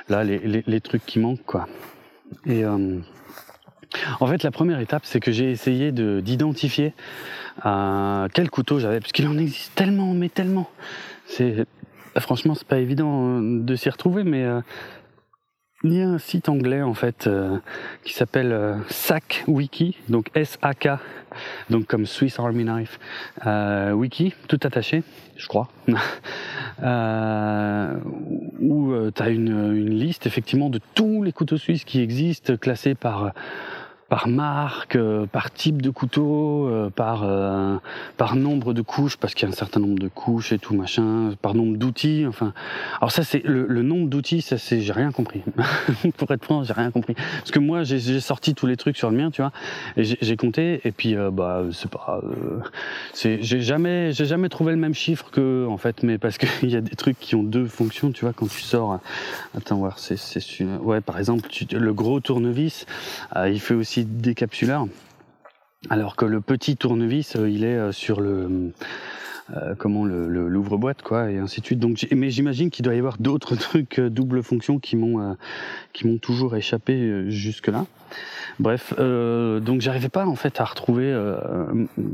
là, 0.10 0.24
les, 0.24 0.64
les, 0.66 0.82
trucs 0.82 1.06
qui 1.06 1.20
manquent, 1.20 1.46
quoi. 1.46 1.68
Et 2.46 2.64
euh, 2.64 3.00
en 4.20 4.28
fait, 4.28 4.44
la 4.44 4.52
première 4.52 4.80
étape, 4.80 5.04
c'est 5.06 5.20
que 5.20 5.32
j'ai 5.32 5.52
essayé 5.52 5.92
d'identifier 5.92 6.94
euh, 7.66 8.28
quel 8.34 8.50
couteau 8.50 8.80
j'avais, 8.80 9.00
puisqu'il 9.00 9.28
en 9.28 9.38
existe 9.38 9.74
tellement, 9.76 10.14
mais 10.14 10.30
tellement. 10.30 10.70
C'est 11.26 11.66
franchement, 12.18 12.56
c'est 12.56 12.68
pas 12.68 12.80
évident 12.80 13.40
euh, 13.40 13.62
de 13.62 13.76
s'y 13.76 13.90
retrouver, 13.90 14.24
mais 14.24 14.44
euh, 14.44 14.62
il 15.84 15.94
y 15.94 16.02
a 16.02 16.10
un 16.10 16.18
site 16.18 16.50
anglais 16.50 16.82
en 16.82 16.94
fait 16.94 17.28
euh, 17.28 17.58
qui 18.04 18.14
s'appelle 18.14 18.52
euh, 18.52 18.76
SAC 18.90 19.46
Wiki, 19.48 19.98
donc 20.10 20.28
S-A-K, 20.36 21.00
donc 21.70 21.86
comme 21.86 22.06
Swiss 22.06 22.38
Army 22.40 22.66
Knife. 22.66 23.00
Euh, 23.46 23.92
Wiki, 23.94 24.34
tout 24.48 24.60
attaché, 24.64 25.04
je 25.38 25.48
crois, 25.48 25.70
euh, 26.84 27.96
où 28.60 28.92
euh, 28.92 29.12
tu 29.16 29.24
as 29.24 29.30
une, 29.30 29.74
une, 29.74 29.98
liste 29.98 30.26
effectivement 30.26 30.70
de 30.70 30.82
tous 30.96 31.24
les 31.24 31.32
couteaux 31.32 31.58
suisses 31.58 31.86
qui 31.86 32.02
existent, 32.02 32.58
classés 32.58 32.96
par 32.96 33.32
par 34.10 34.28
marque, 34.28 34.96
euh, 34.96 35.28
par 35.28 35.52
type 35.52 35.82
de 35.82 35.92
couteau, 35.92 36.68
euh, 36.68 36.90
par 36.90 37.24
euh, 37.24 37.78
par 38.18 38.36
nombre 38.36 38.74
de 38.74 38.82
couches 38.82 39.18
parce 39.18 39.36
qu'il 39.36 39.48
y 39.48 39.52
a 39.52 39.54
un 39.54 39.56
certain 39.56 39.80
nombre 39.80 40.00
de 40.00 40.08
couches 40.08 40.52
et 40.52 40.58
tout 40.58 40.74
machin, 40.74 41.32
par 41.42 41.54
nombre 41.54 41.78
d'outils. 41.78 42.26
Enfin, 42.28 42.54
alors 43.00 43.12
ça 43.12 43.24
c'est 43.24 43.44
le, 43.46 43.68
le, 43.68 43.84
nombre 43.84 44.08
d'outils, 44.10 44.42
ça 44.42 44.58
c'est 44.58 44.82
j'ai 44.82 44.94
rien 44.94 45.12
compris. 45.12 45.44
Pour 46.18 46.32
être 46.32 46.44
franc, 46.44 46.64
j'ai 46.64 46.74
rien 46.74 46.90
compris 46.90 47.14
parce 47.14 47.52
que 47.52 47.60
moi 47.60 47.84
j'ai 47.84 48.20
sorti 48.20 48.56
tous 48.56 48.66
les 48.66 48.78
trucs 48.78 48.98
sur 48.98 49.12
le 49.12 49.18
mien, 49.18 49.30
tu 49.30 49.42
vois, 49.42 49.52
et 49.96 50.04
j'ai 50.04 50.38
compté 50.38 50.82
et 50.84 50.92
puis 50.92 51.16
euh, 51.16 51.30
bah 51.30 51.64
c'est 51.72 51.92
pas, 51.92 52.22
c'est 53.14 53.44
j'ai 53.44 53.62
jamais 53.62 54.12
j'ai 54.12 54.26
jamais 54.26 54.50
trouvé 54.50 54.72
le 54.72 54.80
même 54.80 54.96
chiffre 54.96 55.30
que 55.30 55.68
en 55.68 55.78
fait, 55.78 56.02
mais 56.02 56.18
parce 56.18 56.40
qu'il 56.40 56.70
y 56.70 56.76
a 56.76 56.82
des 56.82 56.96
trucs 56.96 57.20
qui 57.20 57.36
ont 57.36 57.44
deux 57.44 57.68
fonctions, 57.68 58.12
tu 58.12 58.26
vois, 58.26 58.34
quand 58.34 58.50
tu 58.50 58.62
sors. 58.62 59.00
Attends 59.56 59.78
voir, 59.78 60.00
c'est 60.00 60.18
c'est 60.18 60.64
ouais 60.82 61.02
par 61.02 61.20
exemple 61.20 61.48
tu, 61.50 61.66
le 61.72 61.94
gros 61.94 62.20
tournevis, 62.20 62.88
il 63.46 63.60
fait 63.60 63.76
aussi 63.76 63.99
décapsuleur, 64.04 64.88
alors 65.90 66.16
que 66.16 66.26
le 66.26 66.42
petit 66.42 66.76
tournevis, 66.76 67.36
euh, 67.36 67.50
il 67.50 67.64
est 67.64 67.78
euh, 67.78 67.92
sur 67.92 68.20
le 68.20 68.74
euh, 69.56 69.74
comment 69.78 70.04
le 70.04 70.28
l'ouvre-boîte 70.28 71.02
quoi 71.02 71.32
et 71.32 71.38
ainsi 71.38 71.62
de 71.62 71.66
suite. 71.66 71.80
Donc 71.80 72.06
mais 72.12 72.30
j'imagine 72.30 72.70
qu'il 72.70 72.84
doit 72.84 72.96
y 72.96 73.00
avoir 73.00 73.18
d'autres 73.18 73.56
trucs 73.58 74.00
double 74.00 74.44
fonction 74.44 74.78
qui 74.80 74.96
m'ont 74.96 75.36
qui 75.94 76.06
m'ont 76.06 76.18
toujours 76.18 76.56
échappé 76.56 77.30
jusque 77.32 77.68
là. 77.68 77.86
Bref, 78.60 78.94
donc 78.98 79.82
j'arrivais 79.82 80.10
pas 80.10 80.26
en 80.26 80.36
fait 80.36 80.60
à 80.60 80.66
retrouver 80.66 81.16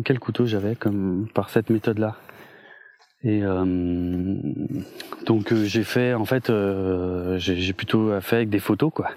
quel 0.05 0.19
couteau 0.19 0.45
j'avais 0.45 0.75
comme 0.75 1.27
par 1.33 1.49
cette 1.49 1.69
méthode 1.69 1.97
là. 1.97 2.15
Et 3.25 3.41
euh, 3.41 3.65
donc 5.25 5.51
euh, 5.51 5.65
j'ai 5.65 5.83
fait 5.83 6.13
en 6.13 6.25
fait 6.25 6.51
euh, 6.51 7.39
j'ai 7.39 7.73
plutôt 7.73 8.21
fait 8.21 8.35
avec 8.35 8.49
des 8.49 8.59
photos 8.59 8.91
quoi, 8.93 9.09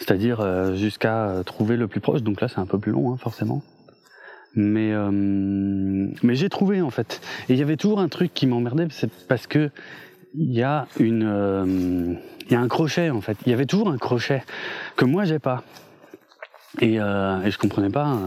c'est-à-dire 0.00 0.74
jusqu'à 0.74 1.42
trouver 1.46 1.76
le 1.76 1.86
plus 1.86 2.00
proche. 2.00 2.22
Donc 2.22 2.40
là 2.40 2.48
c'est 2.48 2.58
un 2.58 2.66
peu 2.66 2.80
plus 2.80 2.90
long 2.90 3.12
hein, 3.12 3.16
forcément, 3.16 3.62
mais 4.56 4.92
mais 5.12 6.34
j'ai 6.34 6.48
trouvé 6.48 6.82
en 6.82 6.90
fait. 6.90 7.20
Et 7.48 7.52
il 7.52 7.58
y 7.58 7.62
avait 7.62 7.76
toujours 7.76 8.00
un 8.00 8.08
truc 8.08 8.34
qui 8.34 8.48
m'emmerdait, 8.48 8.88
c'est 8.90 9.10
parce 9.28 9.46
que 9.46 9.70
il 10.34 10.52
y 10.52 10.64
a 10.64 10.88
une 10.98 12.18
il 12.46 12.52
y 12.52 12.56
a 12.56 12.60
un 12.60 12.68
crochet 12.68 13.10
en 13.10 13.20
fait. 13.20 13.38
Il 13.46 13.50
y 13.50 13.54
avait 13.54 13.66
toujours 13.66 13.88
un 13.88 13.98
crochet 13.98 14.42
que 14.96 15.04
moi 15.04 15.24
j'ai 15.26 15.38
pas 15.38 15.62
et, 16.80 16.94
et 16.94 17.50
je 17.50 17.58
comprenais 17.58 17.90
pas 17.90 18.18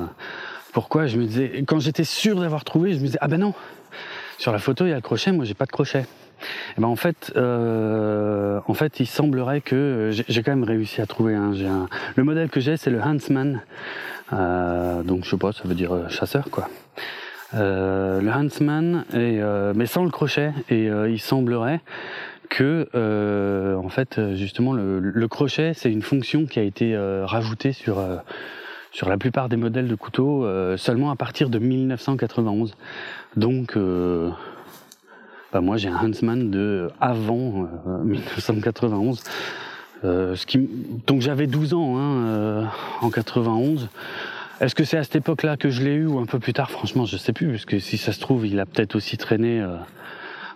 pourquoi. 0.72 1.06
Je 1.06 1.20
me 1.20 1.26
disais 1.26 1.66
quand 1.68 1.80
j'étais 1.80 2.06
sûr 2.06 2.40
d'avoir 2.40 2.64
trouvé, 2.64 2.94
je 2.94 3.00
me 3.00 3.08
disais 3.08 3.20
ah 3.20 3.28
ben 3.28 3.42
non 3.42 3.54
sur 4.38 4.52
la 4.52 4.60
photo, 4.60 4.86
il 4.86 4.90
y 4.90 4.94
a 4.94 4.96
le 4.96 5.02
crochet, 5.02 5.32
moi 5.32 5.46
j'ai 5.46 5.54
pas 5.54 5.66
de 5.66 5.72
crochet. 5.72 6.02
Et 6.02 6.44
eh 6.78 6.82
ben 6.82 6.88
en 6.88 6.96
fait, 6.96 7.34
euh, 7.36 8.60
en 8.68 8.74
fait, 8.76 9.00
il 9.00 9.08
semblerait 9.08 9.62
que 9.62 10.12
j'ai 10.12 10.44
quand 10.44 10.52
même 10.52 10.64
réussi 10.64 11.02
à 11.02 11.08
trouver. 11.08 11.34
un, 11.34 11.54
un, 11.54 11.88
le 12.16 12.24
modèle 12.24 12.50
que 12.50 12.60
j'ai, 12.60 12.78
c'est 12.78 12.92
le 12.92 13.02
Huntsman. 13.02 13.62
Euh, 14.34 15.04
donc 15.04 15.24
je 15.24 15.32
sais 15.32 15.38
pas, 15.38 15.52
ça 15.52 15.64
veut 15.66 15.74
dire 15.74 15.96
euh, 15.96 16.10
chasseur 16.10 16.50
quoi. 16.52 16.70
Euh, 17.56 18.20
le 18.22 18.30
Huntsman, 18.30 19.06
et, 19.14 19.40
mais 19.74 19.86
sans 19.86 20.04
le 20.04 20.12
crochet. 20.12 20.52
Et 20.70 20.86
il 20.88 21.20
semblerait 21.20 21.80
que, 22.50 22.88
en 23.76 23.90
fait, 23.90 24.20
justement, 24.36 24.74
le, 24.74 25.00
le 25.00 25.28
crochet, 25.28 25.74
c'est 25.74 25.92
une 25.92 26.02
fonction 26.02 26.46
qui 26.46 26.60
a 26.60 26.64
été 26.64 26.96
rajoutée 27.26 27.72
sur 27.72 28.00
sur 28.98 29.10
la 29.10 29.18
plupart 29.18 29.48
des 29.48 29.58
modèles 29.58 29.88
de 29.88 29.96
couteaux 29.96 30.48
seulement 30.78 31.12
à 31.12 31.16
partir 31.16 31.50
de 31.52 31.60
1991. 31.60 32.76
Donc, 33.36 33.78
euh, 33.78 34.32
bah 35.54 35.62
moi 35.62 35.78
j'ai 35.78 35.88
un 35.88 35.98
Huntsman 35.98 36.50
de 36.50 36.90
avant 37.00 37.70
euh, 37.88 38.04
1991. 38.04 39.24
Euh, 40.04 40.36
donc 41.08 41.22
j'avais 41.22 41.48
12 41.48 41.74
ans 41.74 41.98
hein, 41.98 42.18
euh, 42.26 42.64
en 43.02 43.10
91. 43.10 43.90
Est-ce 44.60 44.76
que 44.76 44.84
c'est 44.84 44.98
à 44.98 45.04
cette 45.04 45.18
époque-là 45.18 45.56
que 45.56 45.70
je 45.70 45.84
l'ai 45.84 45.94
eu 45.94 46.08
ou 46.08 46.20
un 46.20 46.26
peu 46.26 46.40
plus 46.40 46.54
tard? 46.54 46.72
Franchement, 46.72 47.06
je 47.06 47.16
sais 47.18 47.32
plus, 47.32 47.52
parce 47.52 47.66
que 47.66 47.80
si 47.80 47.98
ça 47.98 48.12
se 48.12 48.20
trouve, 48.20 48.48
il 48.48 48.60
a 48.60 48.66
peut-être 48.66 48.96
aussi 48.96 49.16
traîné 49.18 49.62
euh, 49.62 49.76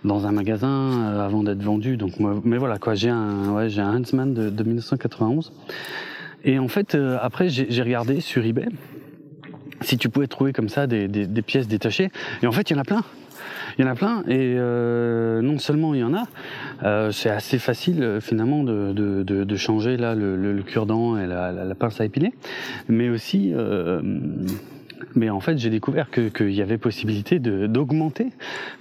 dans 0.03 0.25
un 0.25 0.31
magasin 0.31 0.67
euh, 0.67 1.25
avant 1.25 1.43
d'être 1.43 1.61
vendu. 1.61 1.97
Donc, 1.97 2.13
mais 2.19 2.57
voilà 2.57 2.79
quoi, 2.79 2.95
j'ai 2.95 3.09
un, 3.09 3.49
ouais, 3.51 3.69
j'ai 3.69 3.81
un 3.81 3.93
Huntsman 3.93 4.33
de, 4.33 4.49
de 4.49 4.63
1991. 4.63 5.51
Et 6.43 6.59
en 6.59 6.67
fait, 6.67 6.95
après, 6.95 7.49
j'ai 7.49 7.81
regardé 7.81 8.19
sur 8.19 8.45
eBay 8.45 8.67
si 9.81 9.97
tu 9.97 10.09
pouvais 10.09 10.27
trouver 10.27 10.53
comme 10.53 10.69
ça 10.69 10.87
des, 10.87 11.07
des, 11.07 11.27
des, 11.27 11.41
pièces 11.41 11.67
détachées. 11.67 12.09
Et 12.41 12.47
en 12.47 12.51
fait, 12.51 12.69
il 12.69 12.73
y 12.73 12.77
en 12.77 12.81
a 12.81 12.85
plein. 12.85 13.03
Il 13.77 13.85
y 13.85 13.87
en 13.87 13.91
a 13.91 13.95
plein. 13.95 14.23
Et 14.27 14.55
euh, 14.57 15.41
non 15.41 15.57
seulement 15.59 15.93
il 15.93 16.01
y 16.01 16.03
en 16.03 16.13
a, 16.13 16.25
euh, 16.83 17.11
c'est 17.11 17.29
assez 17.29 17.59
facile 17.59 18.03
euh, 18.03 18.21
finalement 18.21 18.63
de, 18.63 18.93
de, 18.93 19.23
de, 19.23 19.43
de, 19.43 19.55
changer 19.55 19.97
là 19.97 20.15
le, 20.15 20.35
le, 20.35 20.53
le 20.53 20.63
cure-dent 20.63 21.17
et 21.17 21.27
la, 21.27 21.51
la, 21.51 21.75
pince 21.75 21.99
à 21.99 22.05
épiler, 22.05 22.33
mais 22.87 23.09
aussi. 23.09 23.51
Euh, 23.53 24.01
mais 25.15 25.29
en 25.29 25.39
fait, 25.39 25.57
j'ai 25.57 25.71
découvert 25.71 26.09
qu'il 26.11 26.51
y 26.51 26.61
avait 26.61 26.77
possibilité 26.77 27.39
d'augmenter 27.39 28.27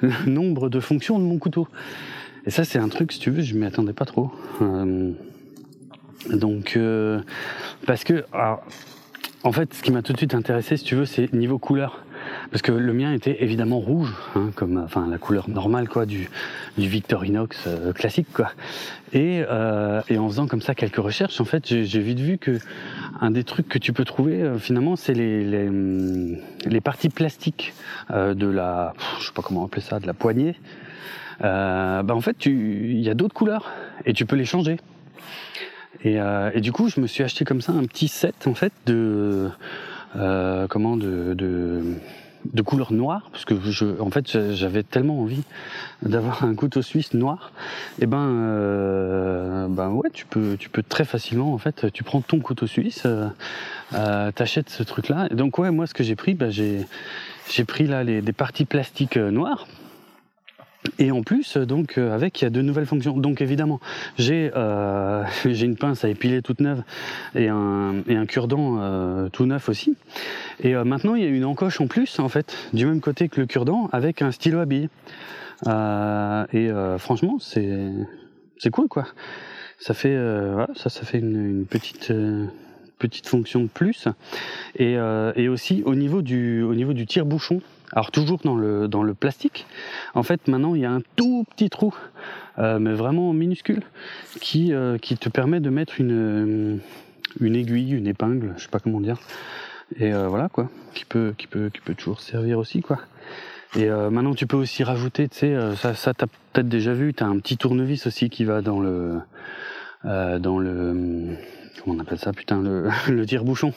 le 0.03 0.13
nombre 0.27 0.69
de 0.69 0.79
fonctions 0.79 1.19
de 1.19 1.25
mon 1.25 1.39
couteau. 1.39 1.67
Et 2.47 2.51
ça, 2.51 2.65
c'est 2.65 2.79
un 2.79 2.89
truc, 2.89 3.13
si 3.13 3.19
tu 3.19 3.31
veux, 3.31 3.43
je 3.43 3.55
m'y 3.55 3.65
attendais 3.65 3.95
pas 3.95 4.05
trop. 4.05 4.31
Euh, 4.61 5.13
donc, 6.29 6.75
euh, 6.77 7.21
parce 7.87 8.05
que, 8.05 8.25
alors, 8.33 8.63
en 9.43 9.53
fait, 9.53 9.73
ce 9.73 9.83
qui 9.83 9.91
m'a 9.91 10.03
tout 10.03 10.13
de 10.13 10.19
suite 10.19 10.35
intéressé, 10.35 10.77
si 10.77 10.85
tu 10.85 10.95
veux, 10.95 11.07
c'est 11.07 11.33
niveau 11.33 11.59
couleur. 11.59 12.05
Parce 12.51 12.63
que 12.63 12.73
le 12.73 12.93
mien 12.93 13.13
était 13.13 13.43
évidemment 13.43 13.79
rouge, 13.79 14.13
hein, 14.35 14.51
comme 14.55 14.77
enfin 14.79 15.07
la 15.09 15.19
couleur 15.19 15.49
normale 15.49 15.89
quoi 15.89 16.05
du, 16.05 16.29
du 16.77 16.87
Victorinox 16.87 17.65
euh, 17.67 17.93
classique 17.93 18.27
quoi. 18.33 18.53
Et, 19.13 19.43
euh, 19.49 20.03
et 20.09 20.19
en 20.19 20.29
faisant 20.29 20.47
comme 20.47 20.61
ça 20.61 20.75
quelques 20.75 20.97
recherches, 20.97 21.41
en 21.41 21.45
fait, 21.45 21.67
j'ai 21.67 22.01
vite 22.01 22.21
vu 22.21 22.39
que 22.39 22.59
un 23.21 23.31
des 23.31 23.43
trucs 23.45 23.69
que 23.69 23.79
tu 23.79 23.93
peux 23.93 24.05
trouver 24.05 24.43
euh, 24.43 24.59
finalement, 24.59 24.97
c'est 24.97 25.15
les, 25.15 25.45
les, 25.45 25.71
les 26.67 26.81
parties 26.81 27.09
plastiques 27.09 27.73
euh, 28.11 28.35
de 28.35 28.47
la, 28.47 28.93
je 29.21 29.27
sais 29.27 29.33
pas 29.33 29.43
comment 29.43 29.65
appeler 29.65 29.83
ça, 29.83 29.99
de 29.99 30.07
la 30.07 30.15
poignée. 30.15 30.57
bah 31.41 32.05
en 32.11 32.21
fait, 32.21 32.47
il 32.47 33.01
y 33.01 33.11
a 33.11 33.15
d'autres 33.15 33.35
couleurs 33.35 33.71
et 34.05 34.13
tu 34.13 34.27
peux 34.27 34.37
les 34.37 34.45
changer. 34.45 34.77
Et, 36.05 36.21
euh, 36.21 36.51
du 36.61 36.73
coup, 36.73 36.89
je 36.89 37.01
me 37.01 37.07
suis 37.07 37.23
acheté 37.23 37.45
comme 37.45 37.61
ça 37.61 37.73
un 37.73 37.85
petit 37.85 38.09
set 38.09 38.47
en 38.47 38.55
fait 38.55 38.73
de 38.87 39.51
euh, 40.17 40.67
comment 40.67 40.97
de, 40.97 41.35
de, 41.35 41.83
de 42.53 42.63
couleur 42.63 42.93
noire 42.93 43.29
parce 43.33 43.45
que 43.45 43.55
je, 43.71 44.01
en 44.01 44.11
fait, 44.11 44.55
j'avais 44.55 44.83
tellement 44.83 45.21
envie 45.21 45.43
d'avoir 46.03 46.45
un 46.45 46.55
couteau 46.55 46.83
suisse 46.83 47.15
noir. 47.15 47.53
Et 48.01 48.07
ben, 48.07 48.19
euh, 48.19 49.69
ben 49.69 49.91
ouais, 49.91 50.11
tu 50.13 50.27
peux, 50.27 50.57
tu 50.59 50.69
peux 50.69 50.83
très 50.83 51.05
facilement 51.05 51.53
en 51.53 51.59
fait, 51.59 51.93
tu 51.93 52.03
prends 52.03 52.21
ton 52.21 52.41
couteau 52.41 52.67
suisse, 52.67 53.03
euh, 53.07 53.29
euh 53.95 54.33
t'achètes 54.33 54.71
ce 54.71 54.83
truc-là. 54.83 55.29
Et 55.31 55.35
donc 55.35 55.59
ouais, 55.59 55.71
moi, 55.71 55.87
ce 55.87 55.95
que 55.95 56.03
j'ai 56.03 56.17
pris, 56.17 56.35
ben 56.35 56.51
j'ai 56.51 56.87
j'ai 57.51 57.65
pris 57.65 57.87
là 57.87 58.05
les, 58.05 58.23
des 58.23 58.33
parties 58.33 58.65
plastiques 58.65 59.17
noires 59.17 59.67
Et 60.99 61.11
en 61.11 61.23
plus, 61.23 61.57
donc 61.57 61.99
avec, 61.99 62.41
il 62.41 62.45
y 62.45 62.47
a 62.47 62.51
de 62.51 62.63
nouvelles 62.63 62.87
fonctions. 62.87 63.17
Donc 63.17 63.41
évidemment, 63.41 63.81
j'ai 64.19 64.51
j'ai 65.45 65.67
une 65.67 65.77
pince 65.77 66.05
à 66.05 66.09
épiler 66.09 66.43
toute 66.43 66.61
neuve 66.61 66.83
et 67.35 67.49
un, 67.49 67.97
et 68.09 68.17
un 68.17 68.27
cure-dent 68.27 69.29
tout 69.31 69.47
neuf 69.47 69.69
aussi. 69.69 69.97
Et 70.61 70.75
maintenant, 70.75 71.15
il 71.15 71.23
y 71.23 71.27
a 71.27 71.29
une 71.29 71.45
encoche 71.45 71.81
en 71.81 71.87
plus, 71.87 72.19
en 72.19 72.29
fait, 72.29 72.57
du 72.73 72.87
même 72.87 73.01
côté 73.01 73.29
que 73.29 73.41
le 73.41 73.47
cure-dent, 73.47 73.89
avec 73.93 74.23
un 74.23 74.31
stylo 74.31 74.61
à 74.61 74.67
billes. 74.67 74.89
et 75.67 76.71
franchement, 76.99 77.39
c'est 77.41 78.71
cool, 78.73 78.89
quoi. 78.89 79.07
Ça 79.79 79.95
fait, 79.95 80.17
ça, 80.77 80.89
ça 80.89 81.03
fait 81.05 81.19
une, 81.19 81.59
une 81.59 81.67
petite 81.67 82.13
petite 83.01 83.27
fonction 83.27 83.61
de 83.63 83.67
plus. 83.67 84.07
Et, 84.77 84.97
euh, 84.97 85.33
et 85.35 85.49
aussi 85.49 85.83
au 85.85 85.97
niveau 85.97 86.23
du, 86.23 86.63
au 86.63 86.75
niveau 86.77 86.93
du 86.93 87.07
tire-bouchon, 87.07 87.61
alors 87.93 88.13
toujours 88.13 88.39
dans 88.45 88.55
le, 88.55 88.87
dans 88.87 89.03
le 89.03 89.15
plastique, 89.15 89.67
en 90.15 90.23
fait 90.23 90.47
maintenant 90.47 90.77
il 90.77 90.83
y 90.83 90.85
a 90.85 90.93
un 90.93 91.03
tout 91.17 91.45
petit 91.51 91.71
trou, 91.71 91.93
euh, 92.59 92.79
mais 92.79 92.93
vraiment 92.93 93.33
minuscule, 93.33 93.83
qui, 94.41 94.73
euh, 94.73 94.99
qui 94.99 95.17
te 95.17 95.29
permet 95.29 95.59
de 95.59 95.71
mettre 95.71 96.01
une, 96.01 96.79
une 97.41 97.57
aiguille, 97.57 97.93
une 97.93 98.07
épingle, 98.07 98.55
je 98.57 98.63
sais 98.63 98.69
pas 98.69 98.79
comment 98.79 99.01
dire. 99.01 99.19
Et 99.99 100.13
voilà 100.13 100.49
quoi, 100.49 100.71
qui 100.95 101.05
peut, 101.05 101.35
qui 101.37 101.49
peut, 101.49 101.69
qui 101.69 101.81
peut 101.81 101.95
toujours 101.95 102.21
servir 102.21 102.61
aussi 102.61 102.81
quoi. 102.81 103.01
Et 103.77 103.89
maintenant 103.89 104.35
tu 104.35 104.47
peux 104.47 104.57
aussi 104.57 104.85
rajouter, 104.85 105.29
tu 105.29 105.39
sais, 105.39 105.57
ça, 105.75 105.95
ça 105.95 106.15
t'as 106.15 106.27
peut-être 106.53 106.69
déjà 106.69 106.95
vu, 106.95 107.13
t'as 107.13 107.27
un 107.27 107.41
petit 107.41 107.57
tournevis 107.57 108.07
aussi 108.07 108.31
qui 108.31 108.45
va 108.45 108.63
dans 108.63 108.79
le, 108.79 109.19
dans 110.05 110.61
le 110.61 111.35
comment 111.83 111.97
on 111.97 112.01
appelle 112.01 112.19
ça, 112.19 112.33
putain, 112.33 112.63
le, 112.63 113.25
tire-bouchon. 113.27 113.73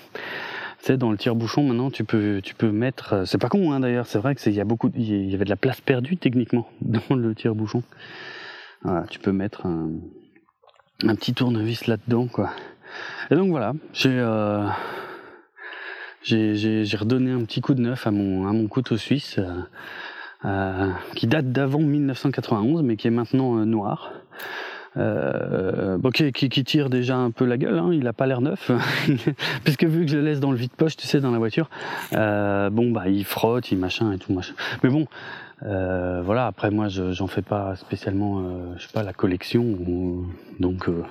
Tu 0.83 0.97
dans 0.97 1.11
le 1.11 1.17
tire-bouchon, 1.17 1.63
maintenant, 1.63 1.89
tu 1.89 2.03
peux, 2.03 2.41
mettre. 2.71 3.13
Euh, 3.13 3.25
c'est 3.25 3.37
pas 3.37 3.49
con, 3.49 3.71
hein, 3.71 3.79
d'ailleurs. 3.79 4.05
C'est 4.05 4.19
vrai 4.19 4.35
que 4.35 4.49
il 4.49 4.55
y 4.55 4.59
a 4.59 4.65
beaucoup, 4.65 4.91
il 4.95 5.29
y 5.29 5.33
avait 5.33 5.45
de 5.45 5.49
la 5.49 5.55
place 5.55 5.79
perdue 5.79 6.17
techniquement 6.17 6.67
dans 6.81 7.15
le 7.15 7.33
tire-bouchon. 7.33 7.83
Tu 9.09 9.19
peux 9.19 9.31
mettre 9.31 9.65
un, 9.65 9.91
petit 11.15 11.33
tournevis 11.33 11.87
là-dedans, 11.87 12.27
quoi. 12.27 12.49
Et 13.31 13.35
donc 13.35 13.49
voilà, 13.49 13.73
j'ai, 13.93 14.11
euh, 14.11 14.67
j'ai, 16.21 16.97
redonné 16.97 17.31
un 17.31 17.45
petit 17.45 17.61
coup 17.61 17.73
de 17.73 17.81
neuf 17.81 18.05
à 18.05 18.11
mon, 18.11 18.45
à 18.45 18.51
mon 18.51 18.67
couteau 18.67 18.97
suisse, 18.97 19.39
euh, 20.45 20.91
qui 21.15 21.27
date 21.27 21.53
d'avant 21.53 21.79
1991, 21.79 22.83
mais 22.83 22.97
qui 22.97 23.07
est 23.07 23.11
maintenant 23.11 23.65
noir. 23.65 24.11
Euh, 24.95 25.97
bon, 25.97 26.11
qui, 26.11 26.31
qui, 26.31 26.63
tire 26.63 26.89
déjà 26.89 27.17
un 27.17 27.31
peu 27.31 27.45
la 27.45 27.57
gueule, 27.57 27.79
hein, 27.79 27.89
il 27.91 28.07
a 28.07 28.13
pas 28.13 28.27
l'air 28.27 28.41
neuf, 28.41 28.71
puisque 29.63 29.85
vu 29.85 30.05
que 30.05 30.11
je 30.11 30.17
le 30.17 30.23
laisse 30.23 30.39
dans 30.39 30.51
le 30.51 30.57
vide-poche, 30.57 30.97
tu 30.97 31.07
sais, 31.07 31.19
dans 31.19 31.31
la 31.31 31.39
voiture, 31.39 31.69
euh, 32.13 32.69
bon, 32.69 32.91
bah, 32.91 33.07
il 33.07 33.25
frotte, 33.25 33.71
il 33.71 33.77
machin 33.79 34.11
et 34.11 34.19
tout, 34.19 34.33
machin. 34.33 34.53
Mais 34.83 34.89
bon, 34.89 35.07
euh, 35.65 36.21
voilà, 36.23 36.47
après, 36.47 36.69
moi, 36.69 36.87
j'en 36.89 37.27
fais 37.27 37.41
pas 37.41 37.75
spécialement, 37.75 38.39
euh, 38.39 38.73
je 38.77 38.83
sais 38.83 38.93
pas, 38.93 39.03
la 39.03 39.13
collection, 39.13 39.65
donc, 40.59 40.89
euh, 40.89 41.03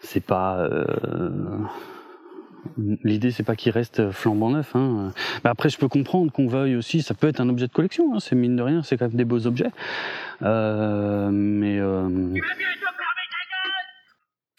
c'est 0.00 0.24
pas. 0.24 0.68
Euh, 2.78 2.96
l'idée, 3.04 3.30
c'est 3.30 3.42
pas 3.42 3.56
qu'il 3.56 3.72
reste 3.72 4.10
flambant 4.10 4.50
neuf. 4.50 4.74
Hein. 4.74 5.12
Mais 5.44 5.50
après, 5.50 5.68
je 5.68 5.78
peux 5.78 5.88
comprendre 5.88 6.32
qu'on 6.32 6.46
veuille 6.46 6.76
aussi. 6.76 7.02
Ça 7.02 7.14
peut 7.14 7.28
être 7.28 7.40
un 7.40 7.48
objet 7.48 7.66
de 7.66 7.72
collection. 7.72 8.14
Hein, 8.14 8.20
c'est 8.20 8.36
mine 8.36 8.56
de 8.56 8.62
rien, 8.62 8.82
c'est 8.82 8.96
quand 8.96 9.06
même 9.06 9.16
des 9.16 9.24
beaux 9.24 9.46
objets. 9.46 9.70
Euh, 10.42 11.30
mais 11.32 11.80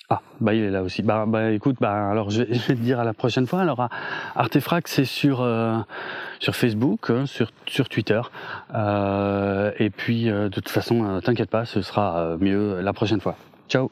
ah, 0.10 0.22
bah 0.39 0.54
il 0.54 0.63
est 0.63 0.70
là 0.70 0.84
aussi. 0.84 1.02
Bah, 1.02 1.26
bah 1.28 1.52
écoute, 1.52 1.76
bah 1.82 2.10
alors 2.10 2.30
je 2.30 2.43
vais, 2.43 2.58
te 2.67 2.72
dire 2.72 3.00
à 3.00 3.04
la 3.04 3.13
prochaine 3.13 3.46
fois. 3.46 3.60
Alors 3.62 3.89
Artefrac 4.36 4.88
c'est 4.88 5.04
sur 5.04 5.41
euh, 5.41 5.78
sur 6.39 6.56
Facebook, 6.56 7.10
hein, 7.10 7.26
sur 7.26 7.52
sur 7.65 7.89
Twitter, 7.89 8.22
euh, 8.74 9.72
et 9.80 9.89
puis 9.89 10.30
euh, 10.30 10.46
de 10.46 10.56
toute 10.56 10.70
façon, 10.70 11.20
t'inquiète 11.22 11.50
pas, 11.50 11.65
ce 11.65 11.82
sera 11.82 12.38
mieux 12.39 12.80
la 12.80 12.93
prochaine 12.93 13.20
fois. 13.20 13.36
Ciao. 13.67 13.91